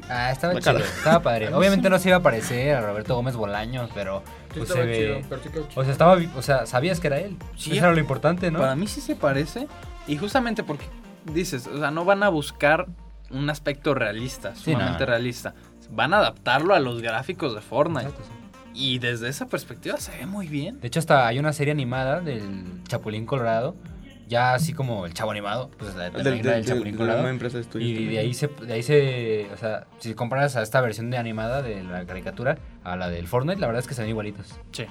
[0.10, 0.74] Ah, estaba La chido.
[0.74, 0.86] cara.
[0.86, 1.54] Estaba padre.
[1.54, 4.24] Obviamente no se iba a parecer a Roberto Gómez Bolaños, pero
[4.54, 5.26] pues se ve.
[5.30, 5.82] pero sí quedó chido.
[5.82, 7.38] O sea, estaba, o sea, sabías que era él.
[7.56, 7.72] Sí.
[7.72, 8.60] Eso era lo importante, ¿no?
[8.60, 9.68] Para mí sí se parece.
[10.08, 10.86] Y justamente porque
[11.34, 12.88] dices, o sea, no van a buscar
[13.34, 15.06] un aspecto realista, Sí, sumamente no.
[15.08, 15.54] realista.
[15.90, 18.08] van a adaptarlo a los gráficos de Fortnite.
[18.08, 18.32] Exacto, sí.
[18.74, 20.80] Y desde esa perspectiva se ve muy bien.
[20.80, 23.76] De hecho, hasta hay una serie animada del Chapulín Colorado.
[24.30, 27.28] Ya así como el chavo animado, pues la, la Del, del, Chapulín de la Colorado.
[27.28, 30.62] empresa de estudios Y de ahí se, de ahí se, o sea, si comparas a
[30.62, 33.94] esta versión de animada de la caricatura a la del Fortnite, la verdad es que
[33.94, 34.46] se ven igualitos.
[34.72, 34.86] Sí.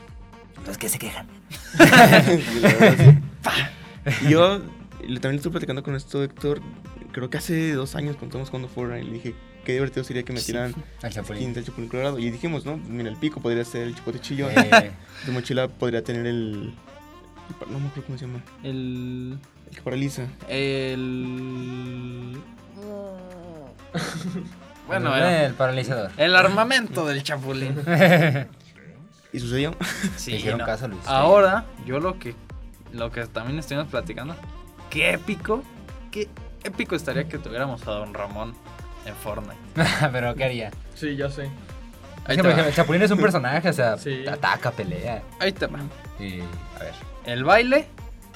[0.59, 1.27] Entonces, ¿qué se quejan?
[1.79, 4.27] Sí, la verdad, sí.
[4.27, 4.61] Y yo
[5.21, 6.61] también estuve platicando con esto, Héctor.
[7.13, 9.35] Creo que hace dos años cuando estábamos jugando Fortnite, le dije
[9.65, 11.53] qué divertido sería que metieran Al Chapulín.
[11.55, 12.19] del Chapulín Colorado.
[12.19, 12.77] Y dijimos, ¿no?
[12.77, 14.51] Mira, el pico podría ser el chipote chillón.
[14.57, 14.93] Eh,
[15.27, 16.73] Tu mochila podría tener el.
[17.49, 18.43] el No me acuerdo cómo se llama.
[18.63, 19.39] El.
[19.71, 20.27] El que paraliza.
[20.49, 22.39] El.
[24.87, 26.11] bueno, eh, era el paralizador.
[26.17, 27.77] el armamento del Chapulín.
[29.33, 29.77] Y sucedió.
[30.17, 30.67] Sí, hicieron no.
[30.67, 31.03] caso, Luis.
[31.07, 32.35] Ahora, yo lo que
[32.93, 34.35] lo que también estuvimos platicando,
[34.91, 35.63] qué épico,
[36.11, 36.27] qué
[36.65, 38.55] épico estaría que tuviéramos a Don Ramón
[39.07, 39.57] en Fortnite.
[40.13, 40.71] Pero, ¿qué haría?
[40.95, 41.45] Sí, ya sé.
[41.45, 41.51] Es
[42.27, 42.71] Ahí que, te va.
[42.73, 44.27] Chapulín es un personaje, o sea, Sí.
[44.27, 45.23] ataca, pelea.
[45.39, 45.79] Ahí te va.
[46.19, 46.95] Y, a ver.
[47.25, 47.87] El baile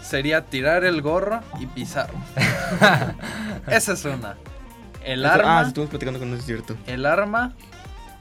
[0.02, 2.18] sería tirar el gorro y pisarlo.
[3.66, 4.36] Esa es una.
[5.04, 6.76] El Eso- arma, Ah, estuvimos platicando con eso, es cierto.
[6.86, 7.54] el arma,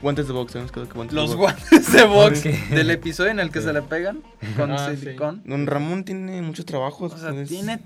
[0.02, 1.54] Guantes de box, sabemos que guantes los de box.
[1.70, 4.22] guantes de box del episodio en el que se le pegan
[4.58, 4.98] con Ah, sí.
[4.98, 5.42] silicón.
[5.46, 7.14] Don Ramón tiene muchos trabajos.
[7.14, 7.80] O sea, pues, tiene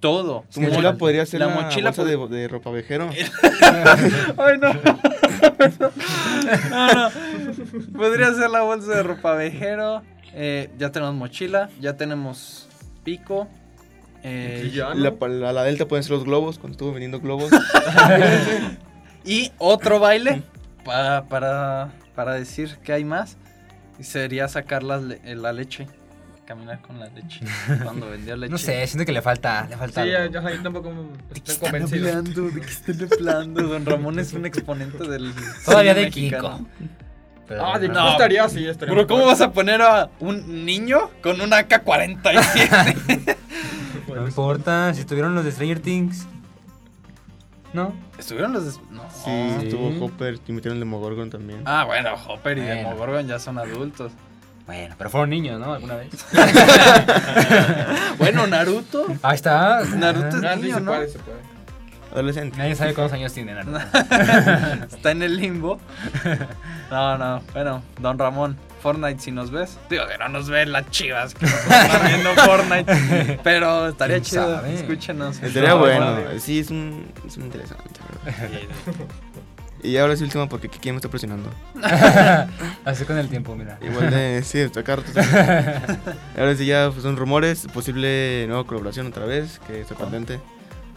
[0.00, 0.44] todo.
[0.48, 3.08] Su mochila podría ser la la, mochila bolsa de, de ropa vejero.
[4.36, 4.72] Ay, no.
[4.72, 4.80] no,
[5.80, 7.10] no.
[7.96, 10.02] Podría ser la bolsa de ropa vejero.
[10.34, 12.68] Eh, ya tenemos mochila, ya tenemos
[13.04, 13.48] pico.
[14.22, 15.10] eh, Y ya, ¿no?
[15.18, 17.50] La, la, la delta pueden ser los globos, cuando estuvo vendiendo globos.
[19.24, 20.42] y otro baile
[20.84, 23.36] para, para, para decir que hay más.
[23.98, 25.86] y Sería sacar eh, la leche.
[26.48, 27.40] Caminar con la leche.
[27.84, 28.50] Cuando vendía leche.
[28.50, 30.32] No sé, siento que le falta, le falta Sí, algo.
[30.32, 32.08] ya, yo tampoco ¿De estoy están convencido.
[32.08, 32.42] hablando?
[32.50, 33.62] ¿De qué están hablando?
[33.64, 35.34] Don Ramón es un exponente del.
[35.66, 36.56] Todavía de mexicano.
[36.58, 36.68] Kiko.
[37.48, 37.94] Pero- Ah, de No.
[37.94, 38.10] no.
[38.12, 38.94] estaría, sí, estaría.
[38.94, 43.36] Pero ¿cómo vas a poner a un niño con un AK-47?
[44.08, 46.26] No importa, si estuvieron los de Stranger Things.
[47.74, 47.94] ¿No?
[48.18, 48.82] ¿Estuvieron los de...
[48.90, 49.02] No.
[49.10, 49.30] Sí,
[49.60, 49.66] Sí.
[49.66, 51.60] estuvo Hopper y metieron el Demogorgon también.
[51.66, 52.74] Ah, bueno, Hopper y Bueno.
[52.76, 54.12] Demogorgon ya son adultos.
[54.68, 55.72] Bueno, pero fueron niños, ¿no?
[55.72, 56.10] ¿Alguna vez?
[58.18, 59.06] Bueno, Naruto.
[59.22, 59.80] Ahí está.
[59.96, 60.50] Naruto Ajá.
[60.52, 60.90] Ah, sí, niño, se ¿no?
[60.92, 61.38] puede, se puede.
[62.12, 62.56] Adolescente.
[62.58, 63.78] Nadie sabe cuántos años tiene Naruto.
[64.94, 65.80] Está en el limbo.
[66.90, 67.42] No, no.
[67.54, 69.78] Bueno, Don Ramón, Fortnite, si nos ves.
[69.88, 73.40] Digo que no nos ven las chivas que nos están viendo Fortnite.
[73.44, 74.54] Pero estaría ¿Quién chido.
[74.56, 74.74] sabe?
[74.74, 75.42] Escúchenos.
[75.42, 76.12] Estaría No, bueno.
[76.14, 76.30] bueno.
[76.40, 77.84] Sí, es un, es un interesante.
[79.82, 81.50] Y ahora sí, último, porque Kiki me está presionando.
[82.84, 83.78] Así con el tiempo, mira.
[83.80, 84.42] Igual de.
[84.42, 85.12] sí, acá rato.
[86.36, 87.66] Ahora sí, ya pues, son rumores.
[87.72, 90.40] Posible nueva colaboración otra vez, que está patente.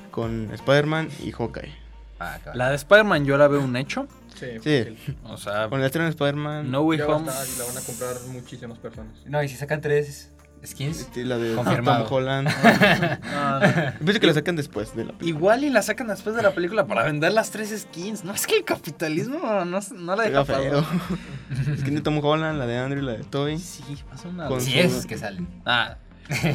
[0.09, 1.73] Con Spider-Man y Hawkeye.
[2.19, 2.39] Ah.
[2.53, 4.07] La de Spider-Man yo la veo un hecho.
[4.35, 4.97] Sí, Sí.
[5.25, 6.71] O sea, Con el estreno de Spider-Man.
[6.71, 7.29] No Way Home.
[7.29, 9.13] estar y la van a comprar muchísimas personas.
[9.25, 10.31] No, y si sacan tres
[10.65, 11.09] skins.
[11.15, 12.05] la de Confirmado.
[12.05, 12.47] Tom Holland.
[13.33, 13.65] no, no.
[13.67, 15.29] Yo pienso que la sacan después de la película.
[15.29, 18.23] Igual y la sacan después de la película para vender las tres skins.
[18.23, 20.85] No es que el capitalismo no, no la deja feo.
[21.79, 23.57] Skin de Tom Holland, la de Andrew y la de Toby.
[23.59, 24.47] Sí, pasa una.
[24.47, 25.47] Con Si su- es que salen.
[25.65, 25.97] Ah,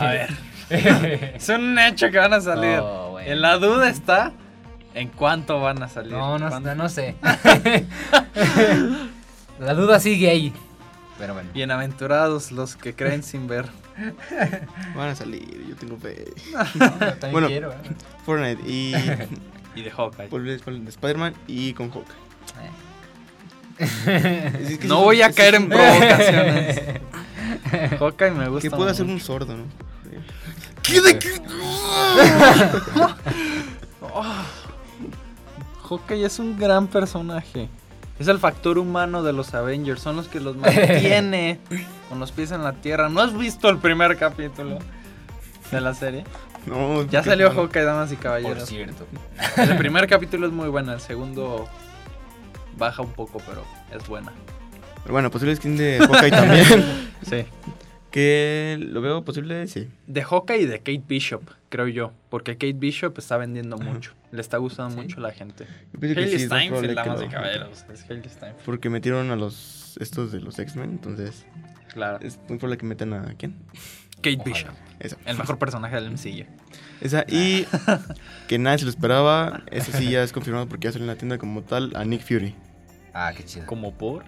[0.00, 0.30] a ver.
[0.70, 2.78] Es un hecho que van a salir.
[2.80, 3.30] Oh, bueno.
[3.30, 4.32] En la duda está
[4.94, 6.12] en cuánto van a salir.
[6.12, 7.16] No, no, no, no sé.
[9.60, 10.52] La duda sigue ahí.
[11.18, 11.50] Pero bueno.
[11.54, 13.66] Bienaventurados los que creen sin ver.
[14.94, 16.32] Van a salir, yo tengo fe.
[16.52, 16.64] No,
[16.98, 17.48] pero también Bueno.
[17.48, 17.76] quiero, ¿eh?
[18.24, 18.94] Fortnite y.
[19.76, 20.28] Y de Hawkeye.
[20.28, 22.16] Volver de Spider-Man y con Hawkeye.
[23.78, 24.52] Eh.
[24.70, 26.80] Es que No voy a caer en provocaciones.
[27.98, 28.70] Hawkeye me gusta.
[28.70, 29.64] Que pueda ser un sordo, ¿no?
[30.82, 31.28] ¿Qué de qué?
[35.88, 37.68] Hawkeye es un gran personaje.
[38.18, 40.00] Es el factor humano de los Avengers.
[40.00, 41.58] Son los que los mantiene
[42.08, 43.08] con los pies en la tierra.
[43.08, 44.78] ¿No has visto el primer capítulo
[45.70, 46.24] de la serie?
[46.66, 48.68] No, Ya salió Hawkeye, damas y Por caballeros.
[48.68, 49.06] cierto.
[49.56, 50.92] El primer capítulo es muy bueno.
[50.92, 51.68] El segundo
[52.76, 53.64] baja un poco, pero
[53.94, 54.32] es buena.
[55.02, 57.06] Pero bueno, posible skin de Hawkeye también.
[57.22, 57.44] Sí.
[58.10, 59.88] que lo veo posible, sí.
[60.06, 61.42] De Hawkeye y de Kate Bishop,
[61.76, 62.12] creo yo.
[62.30, 64.12] Porque Kate Bishop está vendiendo mucho.
[64.32, 65.00] Le está gustando Sí.
[65.02, 65.66] mucho a la gente.
[66.00, 66.94] Hailey sí, es más Steinfeld, y
[67.28, 67.84] caballeros.
[67.92, 68.64] Es Hailey Steinfeld.
[68.64, 71.44] Porque metieron a los estos de los X-Men, entonces
[71.92, 72.18] Claro.
[72.20, 73.56] es muy probable que metan a quién?
[74.16, 74.44] Kate Ojalá.
[74.44, 74.74] Bishop.
[74.98, 75.16] Esa.
[75.26, 76.46] El mejor personaje del MCU.
[77.02, 77.66] Esa y
[78.48, 81.16] que nadie se lo esperaba, eso sí ya es confirmado porque ya salió en la
[81.16, 82.54] tienda como tal a Nick Fury.
[83.12, 83.66] Ah, qué chido.
[83.66, 84.24] Como por.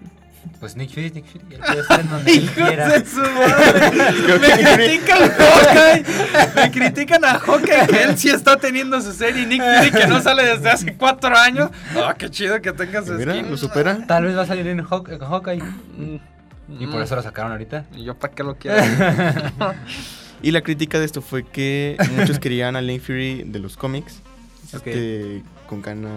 [0.59, 1.45] Pues Nick Fury, Nick Fury.
[1.51, 2.87] Él puede estar en donde él quiera.
[2.87, 4.39] Hijos de su madre.
[4.39, 6.05] Me critican Hawkeye.
[6.55, 10.07] Me critican a Hawkeye que él sí está teniendo su serie y Nick Fury que
[10.07, 11.69] no sale desde hace cuatro años.
[11.95, 13.49] Ah, qué chido que tenga su Mira, skin.
[13.49, 14.05] lo supera.
[14.07, 15.61] Tal vez va a salir en, Hawk- en Hawkeye.
[15.61, 16.17] Mm,
[16.79, 17.85] Y por eso lo sacaron ahorita.
[17.95, 18.77] ¿Y yo para qué lo quiero?
[20.41, 24.21] Y la crítica de esto fue que muchos querían a Link Fury de los cómics.
[24.73, 24.87] Ok.
[24.87, 26.11] Este, con canas.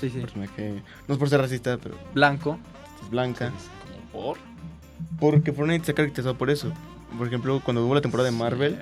[0.00, 0.18] Sí, sí.
[0.18, 0.82] Personaje.
[1.06, 2.58] No es por ser racista, pero Blanco.
[3.10, 3.52] Blanca.
[4.12, 4.38] ¿Por?
[5.18, 6.72] Porque Fortnite se ha caracterizado por eso.
[7.16, 8.78] Por ejemplo, cuando hubo la temporada de Marvel,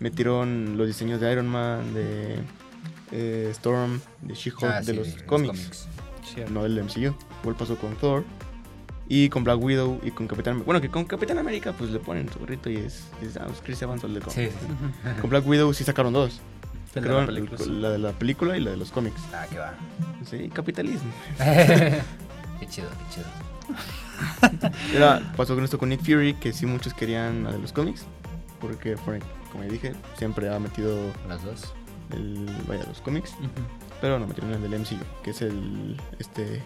[0.00, 2.38] metieron los diseños de Iron Man, de
[3.12, 5.86] eh, Storm, de She-Hulk, Ah, de sí, los de cómics,
[6.24, 6.52] Cierto.
[6.52, 7.14] no del MCU.
[7.42, 8.24] Igual pasó con Thor.
[9.08, 12.32] Y con Black Widow y con Capitán Bueno, que con Capitán América pues le ponen
[12.32, 14.34] su gorrito y es, es ah, pues, Chris Evans el de cómics.
[14.34, 15.10] Sí, sí.
[15.20, 16.40] Con Black Widow sí sacaron dos.
[16.94, 19.20] De la la de la película y la de los cómics.
[19.34, 19.74] Ah, que va.
[20.24, 21.10] Sí, capitalismo.
[22.64, 24.72] qué chido, qué chido.
[24.94, 28.04] Era, pasó con esto con Nick Fury, que sí muchos querían la de los cómics.
[28.60, 30.96] Porque Frank, como ya dije, siempre ha metido
[31.28, 31.72] Las dos.
[32.12, 33.34] el, vaya, los cómics.
[34.00, 36.62] Pero no metieron el del MCU, que es el, este,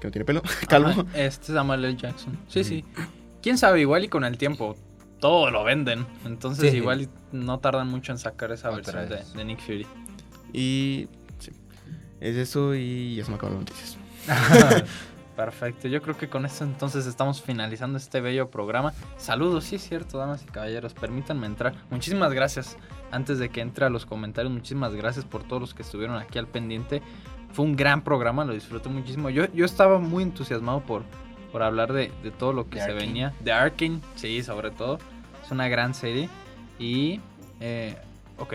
[0.00, 0.88] que no tiene pelo, calvo.
[0.90, 1.96] Ajá, Este es Samuel L.
[1.96, 2.38] Jackson.
[2.48, 2.84] Sí, sí.
[3.42, 4.76] Quién sabe, igual y con el tiempo
[5.20, 6.06] todo lo venden.
[6.24, 6.76] Entonces, Sí.
[6.78, 9.86] igual no tardan mucho en sacar esa Otra versión de Nick Fury.
[10.52, 11.08] Y
[11.40, 11.50] sí,
[12.20, 13.98] es eso y ya se me acabaron las noticias.
[15.36, 15.88] Perfecto.
[15.88, 18.92] Yo creo que con esto entonces estamos finalizando este bello programa.
[19.16, 20.94] Saludos, sí es cierto, damas y caballeros.
[20.94, 21.74] Permítanme entrar.
[21.90, 22.76] Muchísimas gracias.
[23.10, 26.38] Antes de que entre a los comentarios, muchísimas gracias por todos los que estuvieron aquí
[26.38, 27.02] al pendiente.
[27.52, 29.30] Fue un gran programa, lo disfruté muchísimo.
[29.30, 31.02] Yo, yo estaba muy entusiasmado por,
[31.52, 33.06] por hablar de, de todo lo que se Arcane.
[33.06, 33.32] venía.
[33.40, 34.98] De Arkane, sí, sobre todo.
[35.44, 36.28] Es una gran serie.
[36.78, 37.20] Y,
[37.60, 37.96] eh,
[38.38, 38.54] ok,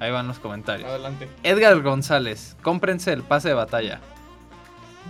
[0.00, 0.88] ahí van los comentarios.
[0.88, 1.28] Adelante.
[1.42, 4.00] Edgar González, cómprense el pase de batalla.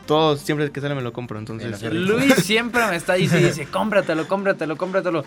[0.07, 1.83] Todos, siempre que sale me lo compro, entonces.
[1.93, 5.25] Luis siempre me está diciendo, dice, cómpratelo, cómpratelo, cómpratelo.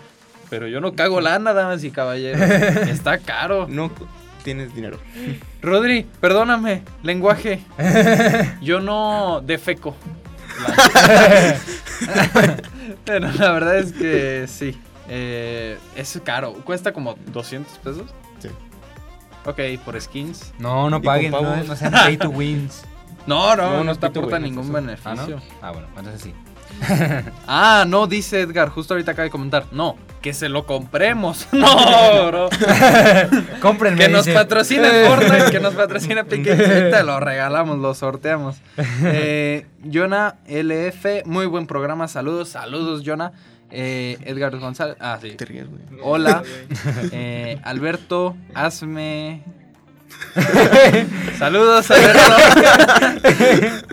[0.50, 2.40] Pero yo no cago lana, damas y caballeros.
[2.88, 3.66] Está caro.
[3.68, 3.90] No
[4.44, 4.98] tienes dinero.
[5.62, 7.60] Rodri, perdóname, lenguaje.
[8.60, 9.96] Yo no defeco.
[13.04, 14.78] Pero la verdad es que sí.
[15.08, 16.52] eh, es caro.
[16.64, 18.10] Cuesta como 200 pesos.
[18.40, 18.48] Sí.
[19.44, 20.52] Ok, por skins.
[20.58, 22.84] No, no paguen, no, no sean pay to wins.
[23.26, 24.76] No, no, No, no, no te aporta ningún eso.
[24.76, 25.36] ¿Ah, beneficio.
[25.36, 25.42] no?
[25.60, 26.34] Ah, bueno, entonces sí.
[27.46, 29.66] Ah, no, dice Edgar, justo ahorita acaba de comentar.
[29.72, 31.46] No, que se lo compremos.
[31.52, 32.48] No, bro.
[33.60, 33.98] Cómprenme.
[33.98, 34.36] Que nos dice.
[34.36, 36.56] patrocine Fortnite, que nos patrocine Piquet.
[36.90, 38.56] Te lo regalamos, lo sorteamos.
[39.04, 42.08] Eh, Jonah LF, muy buen programa.
[42.08, 43.32] Saludos, saludos, Jonah.
[43.70, 44.96] Eh, Edgar González.
[45.00, 45.36] Ah, sí.
[46.02, 46.42] Hola.
[47.12, 49.42] Eh, Alberto, hazme.
[51.38, 52.22] Saludos, Alberto.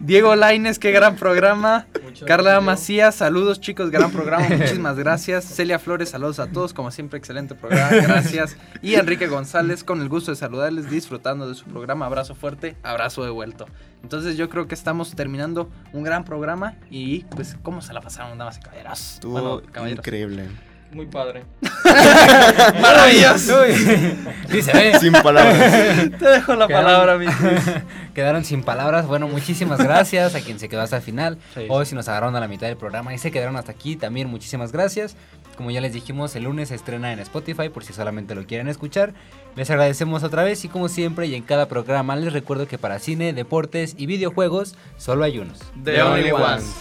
[0.00, 1.86] Diego Laines, qué gran programa.
[2.26, 5.44] Carla Macías, saludos chicos, gran programa, muchísimas gracias.
[5.44, 8.56] Celia Flores, saludos a todos, como siempre, excelente programa, gracias.
[8.82, 13.24] Y Enrique González, con el gusto de saludarles, disfrutando de su programa, abrazo fuerte, abrazo
[13.24, 13.66] de vuelto.
[14.02, 18.38] Entonces yo creo que estamos terminando un gran programa y pues, ¿cómo se la pasaron,
[18.38, 19.14] damas y caballeros?
[19.14, 20.06] Estuvo Bueno, caballeros.
[20.06, 20.48] increíble.
[20.92, 21.44] Muy padre.
[22.80, 23.62] Maravilloso.
[23.64, 24.98] Se ve.
[25.00, 26.10] Sin palabras.
[26.18, 27.26] Te dejo la Quedaron- palabra, mi
[28.14, 29.06] Quedaron sin palabras.
[29.06, 31.38] Bueno, muchísimas gracias a quien se quedó hasta el final.
[31.54, 33.96] Sí, Hoy si nos agarraron a la mitad del programa y se quedaron hasta aquí,
[33.96, 35.16] también muchísimas gracias.
[35.56, 38.68] Como ya les dijimos, el lunes se estrena en Spotify por si solamente lo quieren
[38.68, 39.12] escuchar.
[39.54, 42.98] Les agradecemos otra vez y como siempre y en cada programa les recuerdo que para
[42.98, 45.58] cine, deportes y videojuegos solo hay unos.
[45.82, 46.74] The Only Ones.